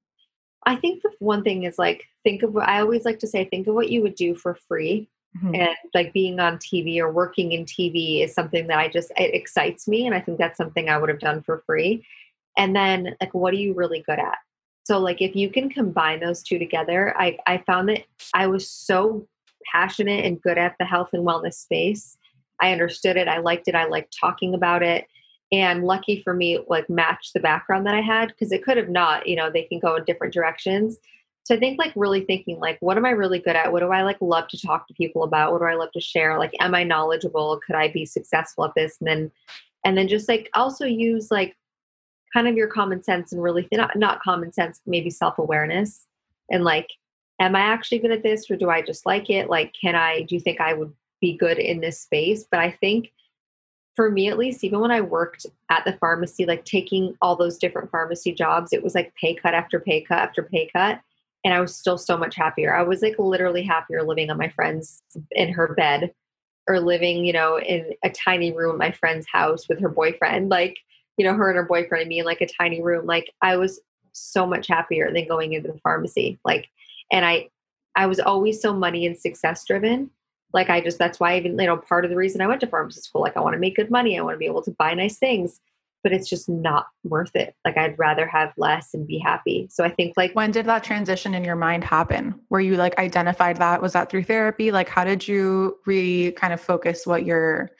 [0.66, 3.66] I think the one thing is like think of I always like to say think
[3.66, 5.08] of what you would do for free.
[5.38, 5.54] Mm-hmm.
[5.54, 9.34] And like being on TV or working in TV is something that I just it
[9.34, 12.04] excites me and I think that's something I would have done for free.
[12.56, 14.38] And then like what are you really good at?
[14.84, 18.04] So like if you can combine those two together, I I found that
[18.34, 19.26] I was so
[19.72, 22.16] passionate and good at the health and wellness space.
[22.60, 23.28] I understood it.
[23.28, 23.74] I liked it.
[23.74, 25.06] I liked talking about it.
[25.52, 28.88] And lucky for me, like matched the background that I had because it could have
[28.88, 30.98] not, you know, they can go in different directions.
[31.44, 33.72] So I think like really thinking like, what am I really good at?
[33.72, 35.52] What do I like love to talk to people about?
[35.52, 36.38] What do I love to share?
[36.38, 37.60] Like, am I knowledgeable?
[37.66, 38.96] Could I be successful at this?
[39.00, 39.32] And then,
[39.84, 41.56] and then just like also use like
[42.32, 46.06] kind of your common sense and really not, not common sense, maybe self awareness
[46.50, 46.88] and like,
[47.40, 49.48] am I actually good at this or do I just like it?
[49.48, 52.44] Like, can I, do you think I would be good in this space?
[52.50, 53.12] But I think
[54.00, 57.58] for me at least, even when I worked at the pharmacy, like taking all those
[57.58, 61.02] different pharmacy jobs, it was like pay cut after pay cut after pay cut.
[61.44, 62.74] And I was still so much happier.
[62.74, 66.14] I was like literally happier living on my friend's in her bed
[66.66, 70.48] or living, you know, in a tiny room at my friend's house with her boyfriend.
[70.48, 70.78] Like,
[71.18, 73.04] you know, her and her boyfriend and me in like a tiny room.
[73.04, 73.80] Like I was
[74.12, 76.40] so much happier than going into the pharmacy.
[76.42, 76.68] Like,
[77.12, 77.50] and I,
[77.96, 80.08] I was always so money and success driven
[80.52, 82.66] like i just that's why even you know part of the reason i went to
[82.66, 84.72] pharmacy school like i want to make good money i want to be able to
[84.72, 85.60] buy nice things
[86.02, 87.54] but it's just not worth it.
[87.64, 89.68] Like i'd rather have less and be happy.
[89.70, 92.38] So i think like when did that transition in your mind happen?
[92.48, 93.82] Where you like identified that?
[93.82, 94.72] Was that through therapy?
[94.72, 97.70] Like how did you re kind of focus what your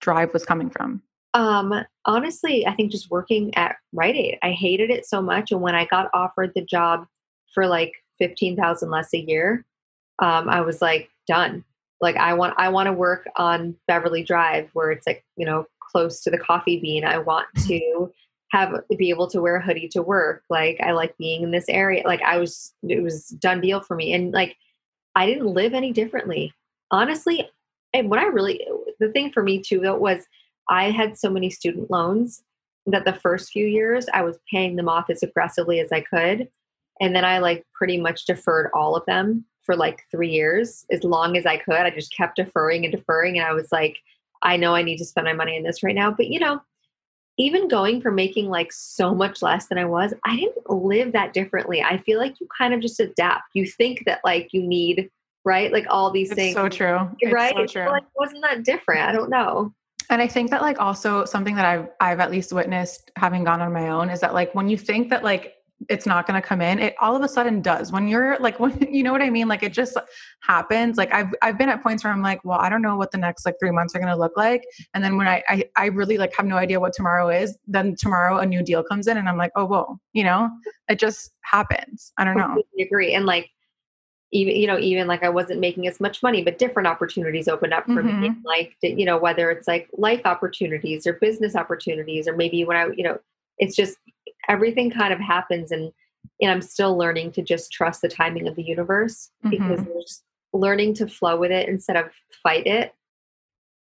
[0.00, 1.02] drive was coming from?
[1.34, 1.74] Um
[2.04, 5.74] honestly i think just working at Rite Aid i hated it so much and when
[5.74, 7.06] i got offered the job
[7.52, 9.66] for like 15000 less a year
[10.20, 11.64] um i was like done
[12.00, 15.66] like i want i want to work on beverly drive where it's like you know
[15.96, 17.04] close to the coffee bean.
[17.04, 18.12] I want to
[18.52, 20.42] have be able to wear a hoodie to work.
[20.50, 22.02] Like i like being in this area.
[22.04, 24.12] Like i was it was done deal for me.
[24.12, 24.56] And like
[25.14, 26.52] i didn't live any differently.
[26.90, 27.48] Honestly
[27.92, 28.64] and what i really
[29.00, 30.26] the thing for me too though was
[30.68, 32.42] i had so many student loans
[32.86, 36.48] that the first few years i was paying them off as aggressively as i could.
[37.00, 41.04] And then i like pretty much deferred all of them for like three years as
[41.04, 41.74] long as I could.
[41.74, 43.38] I just kept deferring and deferring.
[43.38, 43.98] And I was like,
[44.42, 46.10] I know I need to spend my money on this right now.
[46.12, 46.62] But you know,
[47.38, 51.34] even going from making like so much less than I was, I didn't live that
[51.34, 51.82] differently.
[51.82, 53.50] I feel like you kind of just adapt.
[53.52, 55.10] You think that like you need,
[55.44, 55.70] right?
[55.72, 56.54] Like all these it's things.
[56.54, 57.10] So true.
[57.30, 57.54] Right.
[57.58, 57.90] It's so true.
[57.90, 59.02] Like, wasn't that different?
[59.02, 59.74] I don't know.
[60.08, 63.60] And I think that like also something that I've I've at least witnessed having gone
[63.60, 65.55] on my own is that like when you think that like
[65.88, 67.92] it's not going to come in it all of a sudden does.
[67.92, 69.48] When you're like when you know what i mean?
[69.48, 69.96] Like it just
[70.40, 70.96] happens.
[70.96, 73.18] Like i've i've been at points where i'm like well i don't know what the
[73.18, 74.64] next like three months are going to look like.
[74.94, 77.94] And then when I, I i really like have no idea what tomorrow is then
[77.96, 80.50] tomorrow a new deal comes in and i'm like oh whoa you know?
[80.88, 82.12] It just happens.
[82.16, 82.62] I don't know.
[82.78, 83.12] I agree.
[83.12, 83.50] And like
[84.32, 87.72] even you know even like i wasn't making as much money but different opportunities opened
[87.72, 88.20] up for mm-hmm.
[88.22, 92.76] me like you know whether it's like life opportunities or business opportunities or maybe when
[92.76, 93.18] i you know
[93.58, 93.98] it's just
[94.48, 95.92] everything kind of happens and
[96.40, 99.50] and I'm still learning to just trust the timing of the universe mm-hmm.
[99.50, 102.10] because I'm just learning to flow with it instead of
[102.42, 102.94] fight it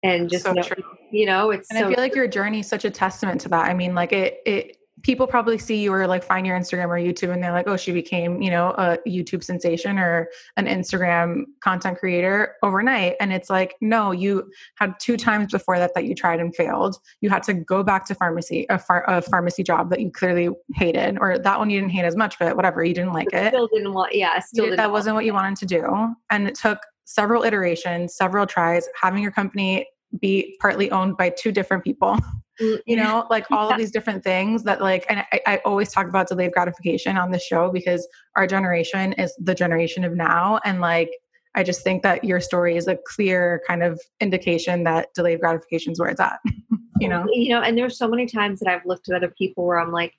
[0.03, 0.63] and just so know,
[1.11, 3.49] you know it's and so I feel like your journey is such a testament to
[3.49, 3.65] that.
[3.65, 6.97] I mean like it it people probably see you or like find your Instagram or
[6.97, 11.43] YouTube and they're like, oh, she became, you know, a YouTube sensation or an Instagram
[11.61, 13.15] content creator overnight.
[13.19, 16.97] And it's like, no, you had two times before that that you tried and failed.
[17.21, 20.49] You had to go back to pharmacy, a, phar- a pharmacy job that you clearly
[20.73, 23.49] hated, or that one you didn't hate as much, but whatever, you didn't like it.
[23.49, 26.15] Still didn't want, yeah, still that wasn't what you wanted to do.
[26.31, 29.87] And it took several iterations, several tries, having your company
[30.19, 32.17] be partly owned by two different people
[32.59, 36.07] you know like all of these different things that like and I, I, always talk
[36.07, 40.81] about delayed gratification on the show because our generation is the generation of now and
[40.81, 41.11] like
[41.55, 45.91] i just think that your story is a clear kind of indication that delayed gratification
[45.91, 46.39] is where it's at
[46.99, 49.65] you know you know and there's so many times that i've looked at other people
[49.65, 50.13] where i'm like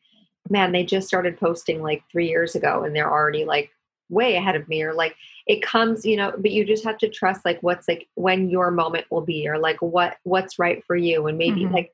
[0.51, 3.71] man they just started posting like three years ago and they're already like
[4.09, 5.17] way ahead of me or like
[5.47, 8.71] it comes you know but you just have to trust like what's like when your
[8.71, 11.75] moment will be or like what what's right for you and maybe mm-hmm.
[11.75, 11.93] like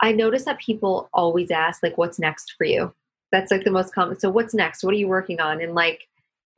[0.00, 2.92] i notice that people always ask like what's next for you?
[3.32, 4.82] That's like the most common so what's next?
[4.82, 5.60] What are you working on?
[5.60, 6.06] And like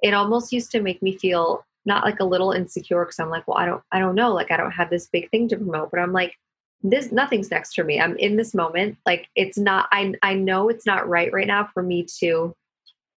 [0.02, 3.46] it almost used to make me feel not like a little insecure because i'm like
[3.48, 5.90] well i don't i don't know like i don't have this big thing to promote
[5.90, 6.36] but i'm like
[6.82, 8.00] this nothing's next for me.
[8.00, 11.68] I'm in this moment like it's not i i know it's not right right now
[11.72, 12.54] for me to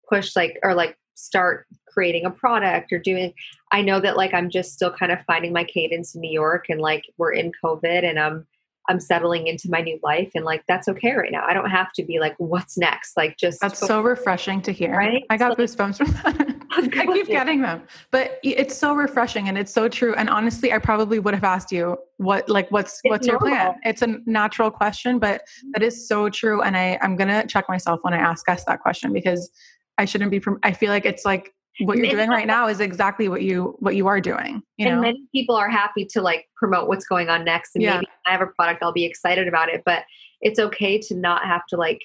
[0.08, 3.34] push like or like start creating a product or doing
[3.72, 6.66] i know that like i'm just still kind of finding my cadence in new york
[6.70, 8.46] and like we're in covid and i'm
[8.90, 11.44] i'm settling into my new life and like that's okay right now.
[11.48, 13.18] I don't have to be like what's next?
[13.18, 14.96] Like just that's so refreshing to hear.
[14.96, 15.24] Right?
[15.30, 16.08] I got so, goosebumps from
[16.78, 17.84] that i keep getting them.
[18.12, 20.14] But it's so refreshing and it's so true.
[20.16, 23.50] And honestly i probably would have asked you what like what's it's what's normal.
[23.50, 23.76] your plan?
[23.84, 25.72] it's a natural question but mm-hmm.
[25.74, 26.62] that is so true.
[26.62, 29.52] And i i'm gonna check myself when i ask us that question because
[29.98, 30.42] I shouldn't be.
[30.64, 33.96] I feel like it's like what you're doing right now is exactly what you what
[33.96, 34.62] you are doing.
[34.78, 35.02] You and know?
[35.02, 37.76] many people are happy to like promote what's going on next.
[37.76, 37.96] And Yeah.
[37.96, 39.84] maybe I have a product, I'll be excited about it.
[39.86, 40.04] But
[40.42, 42.02] it's okay to not have to like,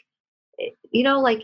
[0.60, 1.42] eh, you know, like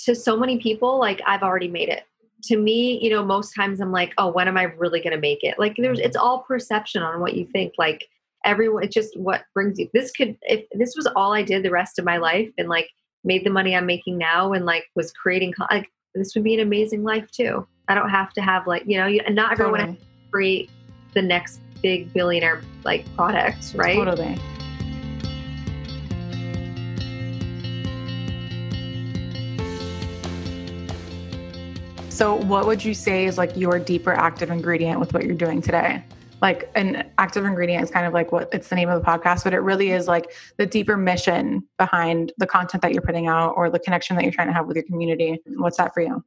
[0.00, 2.04] to so many people, like I've already made it.
[2.44, 5.20] To me, you know, most times I'm like, oh, when am I really going to
[5.20, 5.58] make it?
[5.58, 7.72] Like, there's, it's all perception on what you think.
[7.78, 8.04] Like,
[8.44, 9.88] everyone, it's just what brings you.
[9.94, 12.90] This could, if this was all I did the rest of my life and like
[13.22, 16.60] made the money I'm making now and like was creating, like, this would be an
[16.60, 17.66] amazing life too.
[17.88, 20.00] I don't have to have like, you know, you, and not everyone Totally.
[20.30, 20.70] create
[21.12, 23.96] the next big billionaire like product, right?
[23.96, 24.38] Totally.
[32.08, 35.60] So, what would you say is like your deeper active ingredient with what you're doing
[35.60, 36.04] today?
[36.44, 39.44] Like, an active ingredient is kind of like what it's the name of the podcast,
[39.44, 43.54] but it really is like the deeper mission behind the content that you're putting out
[43.56, 45.40] or the connection that you're trying to have with your community.
[45.56, 46.22] What's that for you?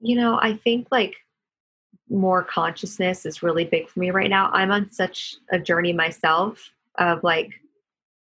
[0.00, 1.14] You know, I think like
[2.10, 4.50] more consciousness is really big for me right now.
[4.52, 7.52] I'm on such a journey myself of like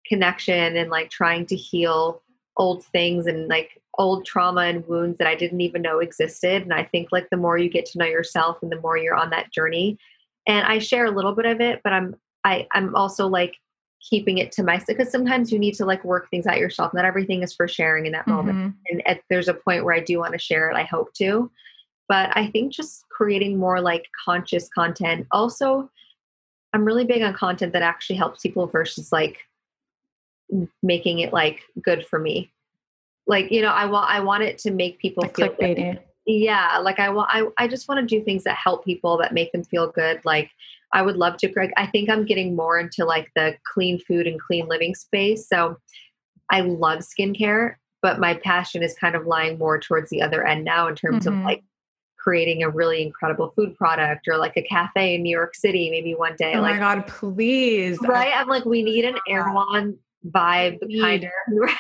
[0.05, 2.21] connection and like trying to heal
[2.57, 6.63] old things and like old trauma and wounds that I didn't even know existed.
[6.63, 9.15] And I think like the more you get to know yourself and the more you're
[9.15, 9.97] on that journey.
[10.47, 13.55] And I share a little bit of it, but I'm I I'm also like
[14.09, 16.93] keeping it to myself because sometimes you need to like work things out yourself.
[16.93, 18.57] Not everything is for sharing in that moment.
[18.57, 18.73] Mhm.
[18.89, 20.75] And at, there's a point where I do want to share it.
[20.75, 21.49] I hope to,
[22.09, 25.25] but I think just creating more like conscious content.
[25.31, 25.89] Also,
[26.73, 29.37] I'm really big on content that actually helps people versus like
[30.81, 32.51] making it like good for me.
[33.25, 35.99] Like you know, I want I want it to make people Like feel good clickbaity.
[36.25, 39.33] Yeah like i want I, I just want to do things that help people that
[39.33, 40.49] make them feel good like
[40.93, 44.25] i would love to greg i think i'm getting more into like the clean food
[44.27, 45.77] and clean living space so
[46.49, 50.63] i love skincare but my passion is kind of lying more towards the other end
[50.63, 51.39] now in terms Mhm.
[51.39, 51.63] of like
[52.17, 56.15] creating a really incredible food product or like a cafe in new york city maybe
[56.15, 57.99] one day Oh like my God, please.
[58.01, 59.97] right i'm like we need an erewhon
[60.29, 61.29] vibe kind of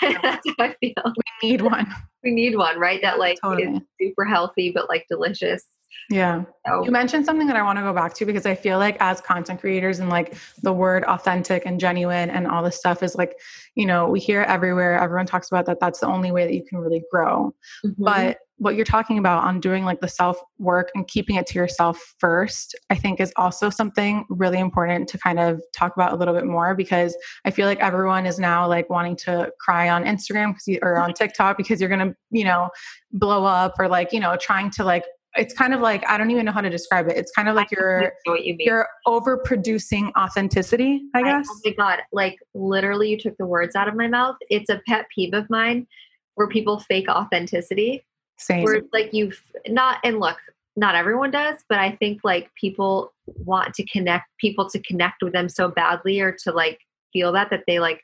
[0.21, 0.93] that's how i feel
[1.41, 1.87] We need one.
[2.23, 3.77] we need one right that like Totally.
[3.77, 5.63] is super healthy but like delicious
[6.09, 6.43] Yeah.
[6.67, 8.97] so You mentioned something that I want to go back to because I feel like
[8.99, 13.15] as content creators and like the word authentic and genuine and all this stuff is
[13.15, 13.39] like,
[13.75, 14.97] you know, we hear everywhere.
[14.99, 15.79] Everyone talks about that.
[15.79, 17.53] That's the only way that you can really grow.
[17.85, 17.95] Mhm.
[17.97, 21.55] But what you're talking about on doing like the self work and keeping it to
[21.57, 26.15] yourself first, I think is also something really important to kind of talk about a
[26.15, 27.15] little bit more because
[27.45, 31.13] I feel like everyone is now like wanting to cry on Instagram you- or on
[31.15, 32.69] TikTok because you're going to, you know,
[33.11, 35.03] blow up or like, you know, trying to like,
[35.35, 37.17] it's kind of like, I don't even know how to describe it.
[37.17, 41.47] It's kind of like I you're, you you're overproducing authenticity, I I- guess.
[41.49, 41.99] oh my god!
[42.11, 44.35] Like literally, you took the words out of my mouth.
[44.49, 45.87] It's a pet peeve of mine
[46.35, 48.05] where people fake authenticity.
[48.37, 48.63] Same.
[48.63, 50.37] Where like you've not and look,
[50.75, 55.33] not everyone does, but I think like people want to connect people to connect with
[55.33, 56.79] them so badly or to like
[57.13, 58.03] feel that that they like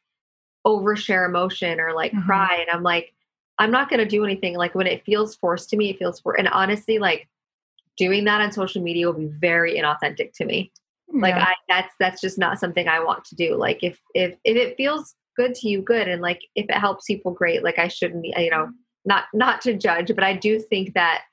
[0.66, 2.26] overshare emotion or like Mhm.
[2.26, 2.58] cry.
[2.60, 3.14] And I'm like,
[3.60, 4.56] I'm not gonna do anything.
[4.56, 7.28] Like when it feels forced to me, it feels for and honestly, like
[7.98, 10.72] doing that on social media will be very inauthentic to me
[11.14, 14.56] like i that's that's just not something i want to do like if if if
[14.56, 17.88] it feels good to you good and like if it helps people great like i
[17.88, 18.72] shouldn't be you know mm-hmm.
[19.06, 21.24] not not to judge but i do think that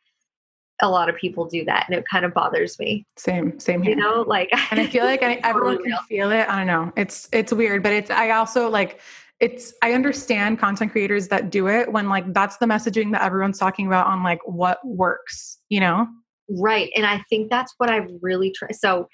[0.82, 3.90] a lot of people do that and it kind of bothers me same, same here.
[3.90, 6.46] you know like and I feel like I, everyone can feel it.
[6.48, 6.92] I don't know.
[6.96, 9.00] It's it's weird, but it's I also like
[9.40, 13.58] it's I understand content creators that do it when like that's the messaging that everyone's
[13.58, 16.08] talking about on like what works, you know?
[16.48, 16.90] Right.
[16.96, 18.70] And I think that's what I really try.
[18.70, 19.08] So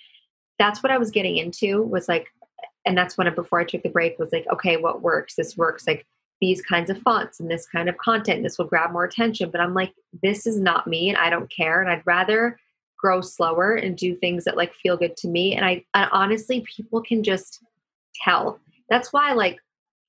[0.59, 2.29] that's what I was getting into was like,
[2.85, 5.35] and that's when I, before I took the break was like, okay, what works?
[5.35, 6.07] This works like
[6.41, 8.43] these kinds of fonts and this kind of content.
[8.43, 9.51] This will grab more attention.
[9.51, 9.93] But I'm like,
[10.23, 11.81] this is not me and I don't care.
[11.81, 12.59] And I'd rather
[12.97, 15.57] grow slower and do things that like feel good to me.
[15.57, 17.61] And I, and honestly, people can just
[18.23, 18.61] tell.
[18.89, 19.59] That's why like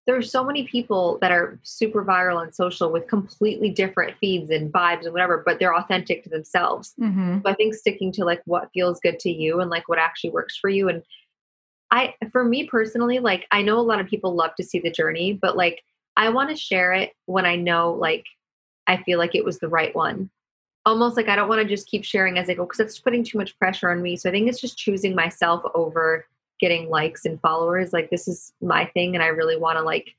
[0.06, 4.72] there's so many people that are super viral on social with completely different feeds and
[4.72, 6.94] vibes and whatever, but they're authentic to themselves.
[7.00, 7.40] Mm-hmm.
[7.44, 10.32] So I think sticking to like what feels good to you and like what actually
[10.32, 10.90] works for you.
[10.90, 11.04] And
[11.90, 14.92] I, for me personally, like I know a lot of people love to see the
[14.92, 15.82] journey, but like
[16.18, 18.26] I want to share it when I know like
[18.88, 20.30] I feel like it was the right one.
[20.86, 23.24] Almost like I don't want to just keep sharing as I go because it's putting
[23.24, 24.18] too much pressure on me.
[24.18, 26.26] So I think it's just choosing myself over
[26.64, 27.92] getting likes and followers.
[27.92, 30.16] Like this is my thing, and I really want to like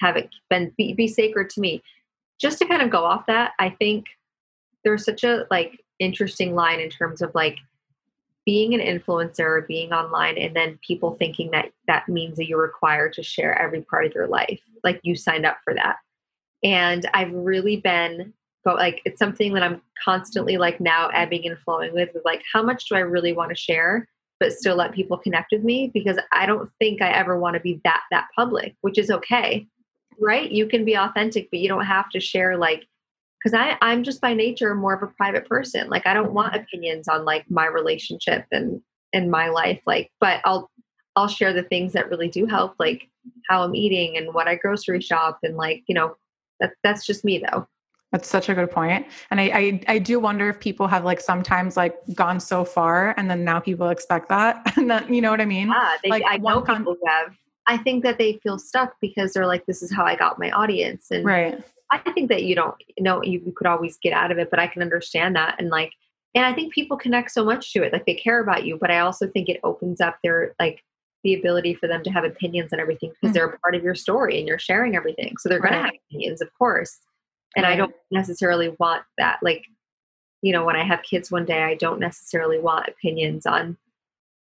[0.00, 1.82] have it been be, be sacred to me.
[2.40, 4.06] Just to kind of go off that, I think
[4.82, 7.58] there's such a like interesting line in terms of like
[8.46, 13.12] being an influencer being online and then people thinking that that means that you're required
[13.12, 15.96] to share every part of your life like you signed up for that
[16.64, 18.32] and i've really been
[18.64, 22.42] go like it's something that I'm constantly like now ebbing and flowing with with like
[22.52, 24.08] how much do I really want to share
[24.40, 27.60] but still let people connect with me because I don't think I ever want to
[27.60, 29.66] be that that public, which is okay.
[30.18, 30.50] Right?
[30.50, 32.86] You can be authentic, but you don't have to share like
[33.38, 35.88] because I I'm just by nature more of a private person.
[35.88, 38.82] Like I don't want opinions on like my relationship and
[39.12, 40.70] in my life like but I'll
[41.16, 43.10] I'll share the things that really do help like
[43.48, 46.16] how I'm eating and what I grocery shop and like, you know,
[46.60, 47.66] that that's just me though.
[48.12, 49.06] That's such a good point.
[49.30, 53.14] And I, I, I do wonder if people have like sometimes like gone so far
[53.16, 54.60] and then now people expect that.
[54.76, 55.68] And then you know what I mean?
[55.68, 57.36] Yeah, they, like I know con- people have.
[57.66, 60.50] I think that they feel stuck because they're like, this is how I got my
[60.50, 61.10] audience.
[61.10, 61.62] And right.
[61.92, 64.58] I think that you don't you know you, could always get out of it, but
[64.58, 65.56] I can understand that.
[65.58, 65.92] And like
[66.34, 67.92] and I think people connect so much to it.
[67.92, 70.82] Like they care about you, but I also think it opens up their like
[71.22, 73.32] the ability for them to have opinions on everything because mm-hmm.
[73.34, 75.34] they're a part of your story and you're sharing everything.
[75.38, 76.98] So they're going to have opinions, of course.
[77.56, 77.72] And right.
[77.72, 79.38] I don't necessarily want that.
[79.42, 79.64] Like,
[80.42, 83.76] you know, when I have kids one day, I don't necessarily want opinions on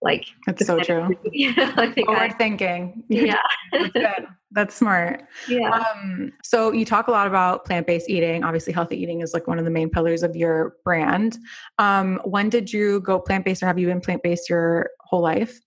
[0.02, 1.14] like that's so true.
[1.32, 3.04] yeah, I think forward I, thinking.
[3.08, 3.36] Yeah,
[3.72, 5.24] that's, that's, smart.
[5.46, 5.70] Yeah.
[5.70, 8.42] Um, so you talk a lot about plant based eating.
[8.42, 11.38] Obviously, healthy eating is like one of the main pillars of your brand.
[11.78, 15.20] Um, when did you go plant based, or have you been plant based your whole
[15.20, 15.60] life?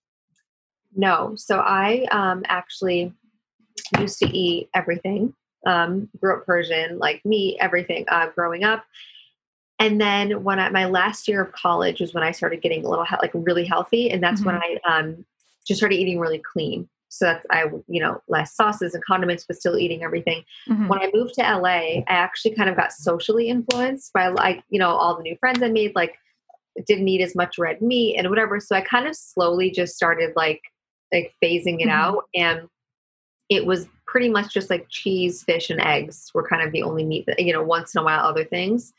[0.96, 1.34] No.
[1.36, 3.12] So I um, actually
[4.00, 5.34] used to eat everything.
[5.66, 8.84] Um, grew up Persian, like me, everything uh, growing up.
[9.78, 12.88] And then when I, my last year of college was when I started getting a
[12.88, 14.58] little like really healthy, and that's mm-hmm.
[14.58, 15.24] when I um,
[15.66, 16.88] just started eating really clean.
[17.08, 20.44] So that's I you know less sauces and condiments, but still eating everything.
[20.68, 20.88] Mm-hmm.
[20.88, 24.78] When I moved to LA, I actually kind of got socially influenced by like you
[24.78, 26.14] know all the new friends I made, like
[26.86, 28.60] didn't eat as much red meat and whatever.
[28.60, 30.62] So I kind of slowly just started like
[31.12, 31.90] like phasing it mm-hmm.
[31.90, 32.68] out and
[33.48, 37.04] it was pretty much just like cheese fish and eggs were kind of the only
[37.04, 38.92] meat that you know once in a while other things.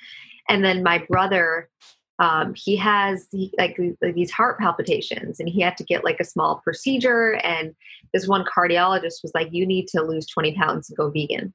[0.50, 1.70] And then my brother
[2.18, 6.22] um, he has he, like, like these heart palpitations and he had to get like
[6.22, 7.76] a small procedure and
[8.14, 11.54] this one cardiologist was like you need to lose 20 pounds and go vegan.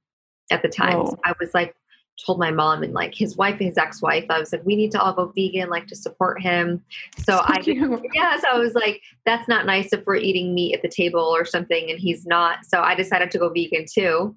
[0.53, 1.76] At the time so i was like
[2.24, 4.90] told my mom and like his wife and his ex-wife i was like we need
[4.90, 6.82] to all go vegan like to support him.
[7.18, 7.60] So i
[8.14, 11.20] yeah so i was like that's not nice if we're eating meat at the table
[11.20, 12.64] or something and he's not.
[12.64, 14.34] So i decided to go vegan too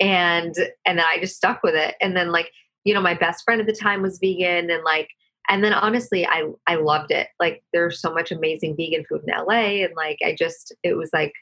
[0.00, 0.54] and
[0.84, 1.94] and then i just stuck with it.
[2.00, 2.50] And then like
[2.84, 5.08] you know my best friend at the time was vegan and like
[5.48, 7.28] and then honestly i i loved it.
[7.40, 11.10] Like there's so much amazing vegan food in la and like i just it was
[11.12, 11.32] like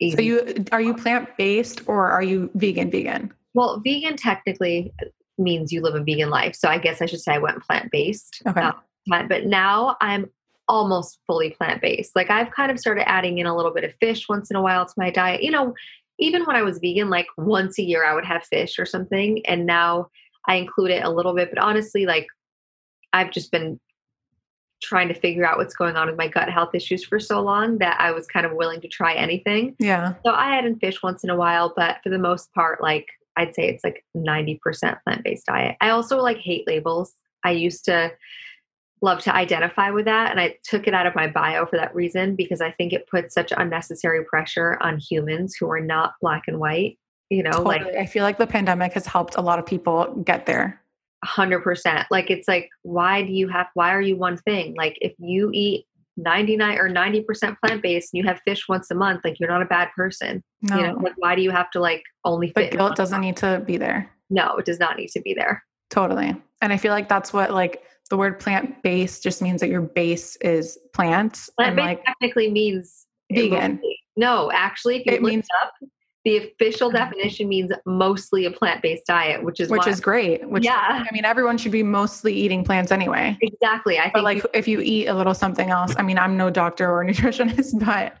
[0.00, 0.16] easy.
[0.16, 4.92] so you are you plant-based or are you vegan vegan well, vegan technically
[5.38, 6.54] means you live a vegan life.
[6.54, 8.42] So I guess I should say I went plant based.
[8.46, 8.60] Okay.
[8.60, 8.72] Uh,
[9.28, 10.30] but now I'm
[10.68, 12.14] almost fully plant based.
[12.14, 14.62] Like I've kind of started adding in a little bit of fish once in a
[14.62, 15.42] while to my diet.
[15.42, 15.74] You know,
[16.18, 19.44] even when I was vegan, like once a year I would have fish or something.
[19.46, 20.08] And now
[20.46, 21.50] I include it a little bit.
[21.50, 22.26] But honestly, like
[23.12, 23.80] I've just been
[24.82, 27.78] trying to figure out what's going on with my gut health issues for so long
[27.78, 29.76] that I was kind of willing to try anything.
[29.78, 30.14] Yeah.
[30.24, 33.06] So I add in fish once in a while, but for the most part, like
[33.40, 34.60] I'd say it's like 90%
[35.02, 35.76] plant based diet.
[35.80, 37.14] I also like hate labels.
[37.42, 38.12] I used to
[39.02, 40.30] love to identify with that.
[40.30, 43.08] And I took it out of my bio for that reason because I think it
[43.08, 46.98] puts such unnecessary pressure on humans who are not black and white.
[47.30, 47.78] You know, totally.
[47.78, 50.82] like I feel like the pandemic has helped a lot of people get there.
[51.24, 52.06] 100%.
[52.10, 54.74] Like it's like, why do you have, why are you one thing?
[54.74, 55.86] Like if you eat
[56.16, 59.66] 99 or 90% plant-based and you have fish once a month like you're not a
[59.66, 60.42] bad person.
[60.62, 60.76] No.
[60.76, 63.62] you know like why do you have to like only but guilt doesn't need to
[63.66, 64.10] be there.
[64.28, 65.64] No it does not need to be there.
[65.88, 66.34] Totally.
[66.62, 70.36] And i feel like that's what like the word plant-based just means that your base
[70.36, 73.80] is plants plant-based like technically means vegan.
[74.16, 75.72] no actually if you it look means, up
[76.24, 81.04] the official definition means mostly a plant-based diet which is which is great which yeah.
[81.08, 83.38] I mean everyone should be mostly eating plants anyway.
[83.40, 86.36] Exactly i think but like if you eat a little something else i mean i'm
[86.36, 88.16] no doctor or nutritionist but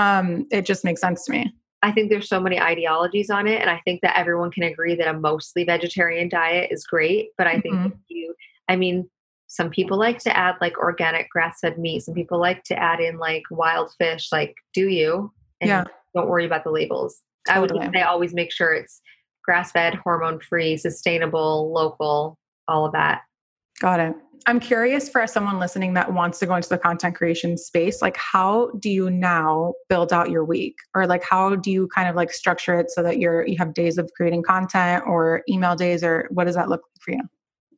[0.00, 1.52] um it just makes sense to me.
[1.82, 4.94] I think there's so many ideologies on it and i think that everyone can agree
[4.94, 7.98] that a mostly vegetarian diet is great but i think mm-hmm.
[8.08, 8.34] you
[8.68, 9.08] i mean
[9.46, 13.18] some people like to add like organic grass-fed meat some people like to add in
[13.18, 15.32] like wild fish like do you?
[15.60, 15.84] And yeah.
[16.14, 17.20] don't worry about the labels.
[17.48, 19.00] I would say always make sure it's
[19.44, 22.38] grass fed, hormone free, sustainable, local,
[22.68, 23.22] all of that.
[23.80, 24.14] Got it.
[24.46, 28.16] I'm curious for someone listening that wants to go into the content creation space, like
[28.16, 30.76] how do you now build out your week?
[30.94, 33.72] Or like how do you kind of like structure it so that you're you have
[33.72, 37.22] days of creating content or email days or what does that look like for you?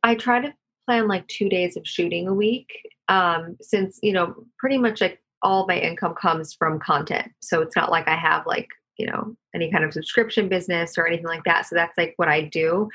[0.03, 0.53] I try to
[0.87, 2.69] plan like two days of shooting a week.
[3.09, 7.31] Um, since, you know, pretty much like all my income comes from content.
[7.41, 8.69] So it's not like I have like
[8.99, 12.29] you know any kind of subscription business or anything like that so that's like what
[12.29, 12.89] i do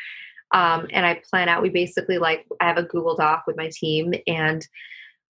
[0.54, 3.70] Um, and I plan out, we basically like, I have a Google Doc with my
[3.72, 4.68] team and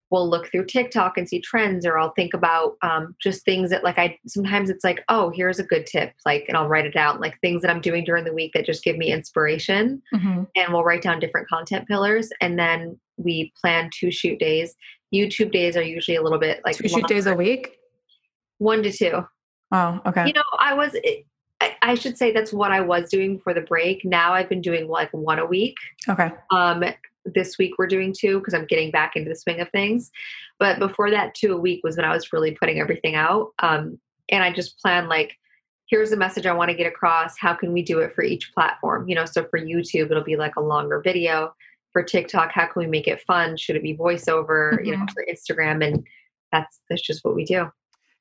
[0.10, 3.84] we'll look through TikTok and see trends, or I'll think about um, just things that
[3.84, 6.98] like I sometimes it's like, oh, here's a good tip, like, and I'll write it
[6.98, 10.02] out like things that I'm doing during the week that just give me inspiration.
[10.14, 10.44] Mm-hmm.
[10.56, 14.76] And we'll write down different content pillars, and then we plan two shoot days.
[15.14, 17.78] YouTube days are usually a little bit like two shoot days a week,
[18.58, 19.22] one to two.
[19.72, 20.28] Oh, okay.
[20.28, 20.96] You know, I was.
[21.60, 24.04] I, I should say that's what I was doing for the break.
[24.04, 25.76] Now I've been doing like one a week.
[26.10, 26.32] Okay.
[26.50, 26.84] Um,
[27.24, 30.12] this week we're doing two because I'm getting back into the swing of things.
[30.60, 33.52] But before that, two a week was when I was really putting everything out.
[33.60, 34.00] Um,
[34.30, 35.38] and I just plan like,
[35.88, 37.38] here's the message I want to get across.
[37.38, 39.08] How can we do it for each platform?
[39.08, 41.54] You know, so for YouTube, it'll be like a longer video.
[41.94, 43.58] For TikTok, how can we make it fun?
[43.58, 44.74] Should it be voiceover?
[44.74, 44.86] Mm-hmm.
[44.86, 45.14] You know, mm-hmm.
[45.14, 46.08] for Instagram, and
[46.52, 47.70] that's that's just what we do.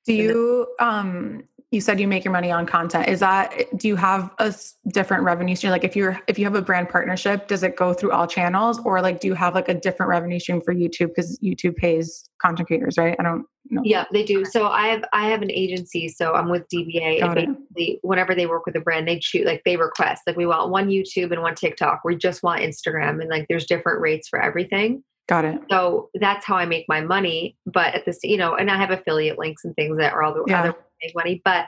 [0.07, 3.09] Do you um you said you make your money on content.
[3.09, 4.53] Is that do you have a
[4.89, 5.71] different revenue stream?
[5.71, 8.81] Like if you're if you have a brand partnership does it go through all channels?
[8.85, 11.09] Or like do you have like a different revenue stream for youtube?
[11.09, 13.15] Because youtube pays content creators right?
[13.21, 13.83] I don't know.
[13.85, 14.45] Yeah they do.
[14.45, 16.09] So i have i have an agency.
[16.09, 19.47] So i'm with dba Got and basically whenever they work with a brand they choose
[19.47, 20.23] like they request.
[20.27, 22.01] Like we want one youtube and one tiktok.
[22.05, 23.21] We just want instagram.
[23.21, 25.05] And like there's different rates for everything.
[25.29, 25.61] Got it.
[25.71, 27.57] So that's how I make my money.
[27.65, 30.35] But at this, you know, and I have affiliate links and things that are all
[30.35, 30.61] the yeah.
[30.61, 31.41] other make money.
[31.45, 31.67] But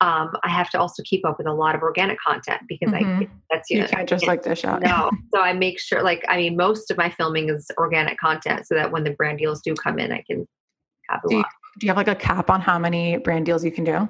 [0.00, 3.22] um, I have to also keep up with a lot of organic content because mm-hmm.
[3.22, 4.82] I that's you, know, can't just like dish out.
[4.82, 6.02] No, so I make sure.
[6.02, 9.38] Like I mean, most of my filming is organic content, so that when the brand
[9.38, 10.46] deals do come in, I can
[11.08, 11.46] have a do lot.
[11.46, 14.08] You, do you have like a cap on how many brand deals you can do?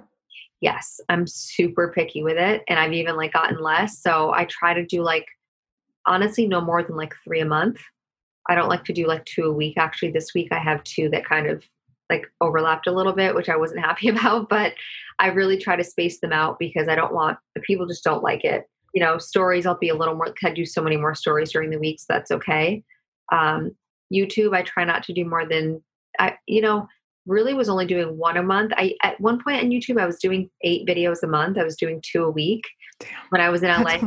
[0.60, 4.00] Yes, I'm super picky with it, and I've even like gotten less.
[4.00, 5.26] So I try to do like
[6.06, 7.80] honestly no more than like three a month.
[8.50, 9.74] I don't like to do like two a week.
[9.76, 11.62] Actually, this week I have two that kind of
[12.10, 14.74] like overlapped a little bit, which I wasn't happy about, but
[15.18, 18.22] I really try to space them out because I don't want the people just don't
[18.22, 18.68] like it.
[18.94, 21.70] You know, stories, I'll be a little more, I do so many more stories during
[21.70, 22.82] the week, so that's okay.
[23.30, 23.72] Um,
[24.12, 25.82] YouTube, I try not to do more than,
[26.18, 26.88] I, you know,
[27.26, 28.72] really was only doing one a month.
[28.76, 31.58] I, at one point on YouTube, I was doing eight videos a month.
[31.58, 32.64] I was doing two a week
[33.00, 33.98] Damn, when I was in LA.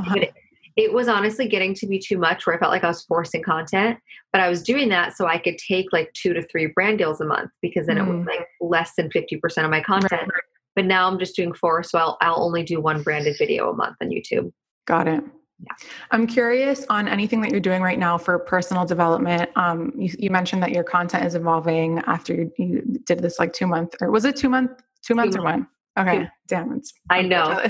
[0.82, 3.44] It was honestly getting to be too much where I felt like I was forcing
[3.44, 4.00] content.
[4.32, 7.22] But I was doing that so I could take like two to three brand deals
[7.22, 8.08] a month because then mm.
[8.08, 8.28] it was mm.
[8.28, 10.22] like less than 50% of my content.
[10.22, 10.44] Right.
[10.76, 11.84] But now I'm just doing four.
[11.84, 14.52] So I'll, I'll only do one branded video a month on YouTube.
[14.88, 15.24] Got it.
[15.60, 15.74] Yeah.
[16.10, 19.52] I'm curious on anything that you're doing right now for personal development.
[19.56, 23.54] Um, you, you mentioned that your content is evolving after you, you, did this like
[23.54, 24.72] two month or was it two month,
[25.04, 25.68] two months two or one?
[26.00, 26.20] Okay.
[26.24, 26.28] Two.
[26.48, 26.72] Damn.
[26.74, 27.62] It's, I know.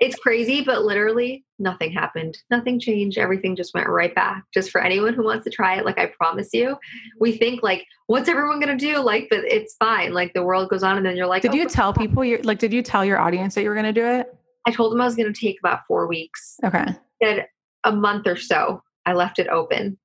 [0.00, 2.38] it's crazy, but literally nothing happened.
[2.50, 3.18] Nothing changed.
[3.18, 4.44] Everything just went right back.
[4.52, 7.18] Just for anyone who wants to try it, like I promise you, mm-hmm.
[7.20, 8.98] we think like, what's everyone gonna do?
[8.98, 10.12] Like, but it's fine.
[10.12, 12.38] Like the world goes on, and then you're like, did oh, you tell people you
[12.38, 12.58] like?
[12.58, 14.34] Did you tell your audience that you were gonna do it?
[14.66, 16.56] I told them I was gonna take about four weeks.
[16.64, 16.86] Okay.
[17.22, 17.46] Said
[17.84, 18.82] a month or so.
[19.06, 19.98] I left it open.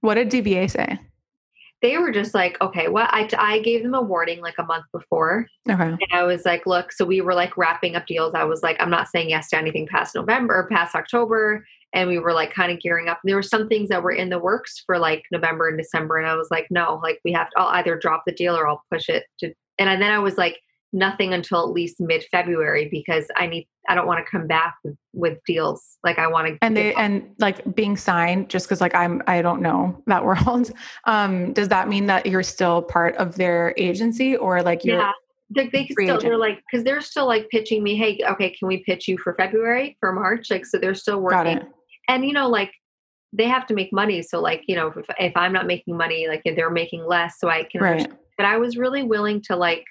[0.00, 0.98] What did DBA say?
[1.80, 4.86] They were just like, okay, well, I, I gave them a warning like a month
[4.92, 5.46] before.
[5.70, 5.82] Okay.
[5.82, 8.34] And I was like, look, so we were like wrapping up deals.
[8.34, 11.64] I was like, I'm not saying yes to anything past November, past October.
[11.94, 13.20] And we were like kind of gearing up.
[13.22, 16.18] And there were some things that were in the works for like November and December.
[16.18, 18.68] And I was like, no, like we have to, I'll either drop the deal or
[18.68, 20.58] I'll push it to, and then I was like,
[20.92, 24.76] nothing until at least mid February because I need I don't want to come back
[24.84, 25.98] with, with deals.
[26.04, 29.42] Like I want to And they and like being signed just because like I'm I
[29.42, 30.72] don't know that world.
[31.04, 35.12] Um does that mean that you're still part of their agency or like you're yeah.
[35.50, 36.22] They, they still agent?
[36.22, 39.32] they're like because they're still like pitching me, hey, okay, can we pitch you for
[39.34, 40.50] February for March?
[40.50, 41.60] Like so they're still working.
[42.06, 42.70] And you know, like
[43.32, 44.22] they have to make money.
[44.22, 47.48] So like, you know, if, if I'm not making money, like they're making less, so
[47.48, 48.12] I can right.
[48.36, 49.84] but I was really willing to like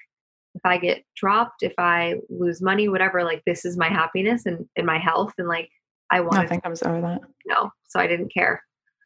[0.54, 4.66] if I get dropped, if I lose money, whatever, like this is my happiness and,
[4.76, 5.32] and my health.
[5.38, 5.70] And like
[6.10, 7.20] I want nothing comes over that.
[7.46, 7.70] No.
[7.88, 8.62] So I didn't care.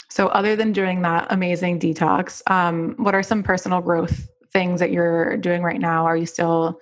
[0.08, 4.92] So other than doing that amazing detox, um, what are some personal growth things that
[4.92, 6.04] you're doing right now?
[6.04, 6.78] Are you still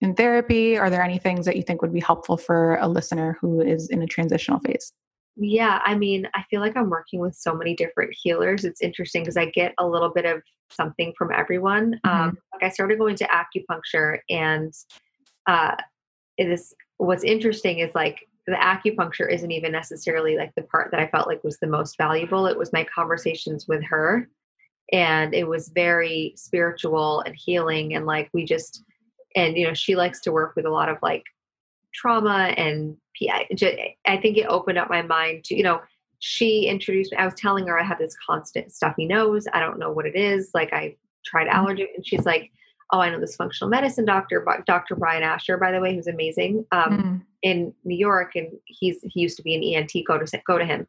[0.00, 0.76] in therapy?
[0.76, 3.88] Are there any things that you think would be helpful for a listener who is
[3.88, 4.92] in a transitional phase?
[5.36, 8.64] Yeah, I mean, I feel like I'm working with so many different healers.
[8.64, 12.00] It's interesting because I get a little bit of something from everyone.
[12.06, 12.22] Mm-hmm.
[12.22, 14.72] Um, like I started going to acupuncture, and
[15.46, 15.74] uh,
[16.38, 21.00] it is what's interesting is like the acupuncture isn't even necessarily like the part that
[21.00, 22.46] I felt like was the most valuable.
[22.46, 24.28] It was my conversations with her,
[24.92, 28.84] and it was very spiritual and healing, and like we just
[29.34, 31.24] and you know she likes to work with a lot of like
[31.94, 32.96] trauma and
[34.06, 35.80] I think it opened up my mind to, you know,
[36.18, 37.18] she introduced me.
[37.18, 39.46] I was telling her I have this constant stuffy nose.
[39.52, 40.50] I don't know what it is.
[40.54, 41.56] Like I tried mm-hmm.
[41.56, 42.50] allergy, and she's like,
[42.92, 44.96] "Oh, I know this functional medicine doctor, Dr.
[44.96, 47.22] Brian Asher, by the way, who's amazing." Um, mm.
[47.42, 49.92] in New York, and he's he used to be an ENT.
[50.06, 50.86] Go to go to him.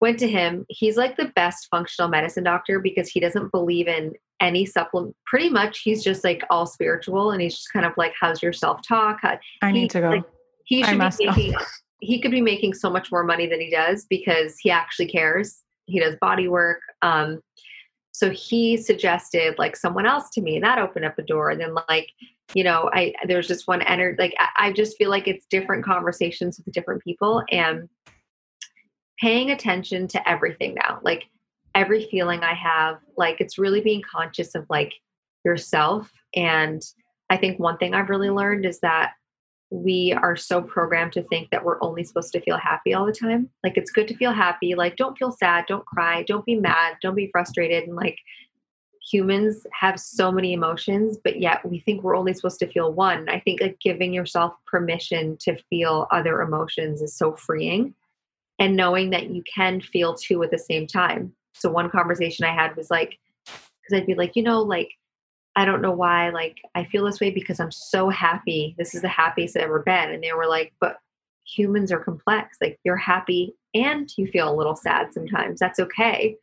[0.00, 0.64] Went to him.
[0.68, 5.16] He's like the best functional medicine doctor because he doesn't believe in any supplement.
[5.26, 8.52] Pretty much, he's just like all spiritual, and he's just kind of like, "How's your
[8.52, 9.20] self talk?"
[9.62, 10.10] I need to go.
[10.10, 10.24] Like,
[10.64, 11.54] he should be making.
[12.00, 15.62] He could be making so much more money than he does because he actually cares.
[15.86, 16.80] He does body work.
[17.02, 17.40] Um,
[18.12, 21.50] so he suggested like someone else to me, and that opened up a door.
[21.50, 22.08] And then like
[22.54, 24.16] you know, I there's just one energy.
[24.18, 27.88] Like I, I just feel like it's different conversations with different people and
[29.20, 31.00] paying attention to everything now.
[31.02, 31.24] Like
[31.78, 34.94] every feeling I have, like it's really being conscious of like
[35.44, 36.10] yourself.
[36.34, 36.82] And
[37.30, 39.12] I think one thing I've really learned is that
[39.70, 43.12] we are so programmed to think that we're only supposed to feel happy all the
[43.12, 43.48] time.
[43.62, 44.74] Like it's good to feel happy.
[44.74, 47.84] Like don't feel sad, don't cry, don't be mad, don't be frustrated.
[47.84, 48.18] And like
[49.12, 53.28] humans have so many emotions, but yet we think we're only supposed to feel one.
[53.28, 57.94] I think like giving yourself permission to feel other emotions is so freeing.
[58.58, 61.34] And knowing that you can feel two at the same time.
[61.58, 64.90] So one conversation I had was like, because I'd be like, you know, like
[65.58, 68.76] I don't know why, like, I feel this way because I'm so happy.
[68.78, 70.10] This is the happiest I've ever been.
[70.10, 70.98] And they were like, but
[71.44, 72.58] humans are complex.
[72.60, 75.58] Like, you're happy and you feel a little sad sometimes.
[75.58, 76.36] That's okay.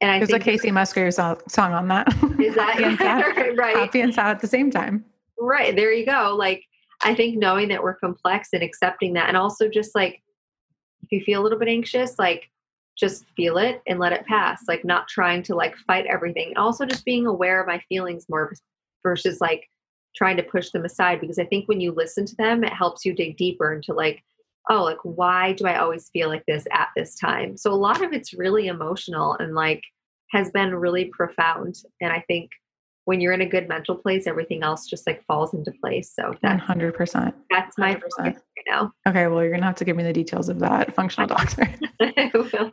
[0.00, 2.08] And I There's think a Kacey Musgrave song on that.
[2.40, 3.76] Is that happy and sad, right?
[3.76, 5.04] Happy and sad at the same time.
[5.38, 5.76] Right.
[5.76, 6.34] There you go.
[6.38, 6.64] Like,
[7.04, 10.22] I think knowing that we're complex and accepting that, and also just like,
[11.02, 12.48] if you feel a little bit anxious, like,
[12.98, 16.52] just feel it and let it pass like not trying to like fight everything.
[16.56, 18.52] Also just being aware of my feelings more
[19.02, 19.68] versus like
[20.14, 23.04] trying to push them aside because i think when you listen to them it helps
[23.04, 24.22] you dig deeper into like
[24.70, 27.56] oh like why do i always feel like this at this time?
[27.56, 29.82] So a lot of it's really emotional and like
[30.30, 31.76] has been really profound.
[32.00, 32.50] And i think
[33.04, 36.12] when you're in a good mental place, everything else just like falls into place.
[36.14, 37.32] So that's 100%.
[37.50, 38.00] That's my 100%.
[38.18, 38.36] right
[38.68, 38.92] now.
[39.08, 39.26] Okay.
[39.26, 41.62] Well, you're going to have to give me the details of that functional doctor.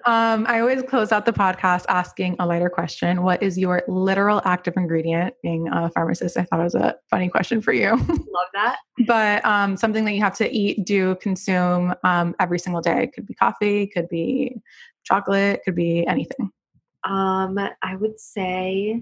[0.06, 3.24] um, I always close out the podcast asking a lighter question.
[3.24, 5.34] What is your literal active ingredient?
[5.42, 7.90] Being a pharmacist, I thought it was a funny question for you.
[7.98, 8.78] Love that.
[9.08, 13.04] but um, something that you have to eat, do, consume um, every single day.
[13.04, 14.62] It could be coffee, could be
[15.06, 16.52] chocolate, could be anything.
[17.04, 19.02] Um, I would say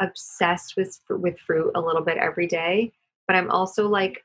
[0.00, 2.92] obsessed with with fruit a little bit every day,
[3.26, 4.22] but I'm also like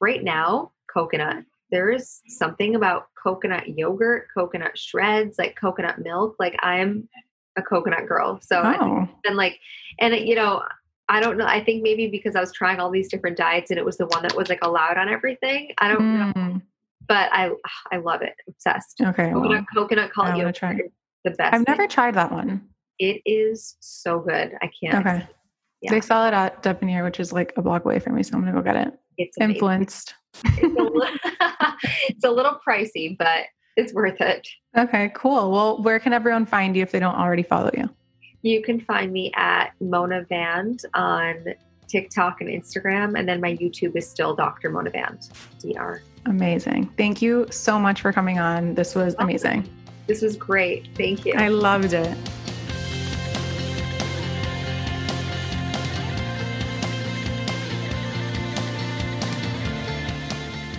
[0.00, 1.44] right now coconut.
[1.70, 6.36] There is something about coconut yogurt, coconut shreds, like coconut milk.
[6.38, 7.08] Like I'm
[7.56, 8.40] a coconut girl.
[8.42, 9.08] So oh.
[9.24, 9.58] and like
[9.98, 10.62] and you know,
[11.08, 11.46] I don't know.
[11.46, 14.06] I think maybe because I was trying all these different diets and it was the
[14.06, 15.72] one that was like allowed on everything.
[15.78, 16.36] I don't mm.
[16.36, 16.60] know.
[17.08, 17.50] But I
[17.92, 18.34] I love it.
[18.48, 19.00] Obsessed.
[19.00, 19.30] Okay.
[19.32, 20.54] Coconut, well, Coconut Cult yogurt.
[20.54, 20.78] Try.
[21.24, 21.54] The best.
[21.54, 22.68] I've never tried that one.
[23.00, 24.52] It is so good.
[24.60, 25.06] I can't.
[25.06, 25.26] Okay.
[25.80, 25.90] Yeah.
[25.90, 28.40] They sell it at Depanier, which is like a block away from me, so I'm
[28.44, 28.98] gonna go get it.
[29.16, 29.54] It's amazing.
[29.54, 30.14] influenced.
[30.44, 31.02] It's a, little,
[32.08, 33.46] it's a little pricey, but
[33.76, 34.46] it's worth it.
[34.76, 35.50] Okay, cool.
[35.50, 37.88] Well, where can everyone find you if they don't already follow you?
[38.42, 41.46] You can find me at Mona Vand on
[41.88, 44.68] TikTok and Instagram, and then my YouTube is still Dr.
[44.68, 46.02] Mona Vand, DR.
[46.26, 46.92] Amazing.
[46.98, 48.74] Thank you so much for coming on.
[48.74, 49.68] This was amazing.
[50.06, 50.88] This was great.
[50.96, 51.32] Thank you.
[51.36, 52.16] I loved it.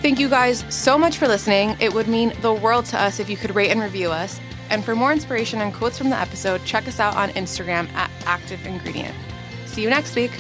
[0.01, 1.77] Thank you guys so much for listening.
[1.79, 4.39] It would mean the world to us if you could rate and review us.
[4.71, 8.09] And for more inspiration and quotes from the episode, check us out on Instagram at
[8.25, 9.15] Active Ingredient.
[9.67, 10.31] See you next week.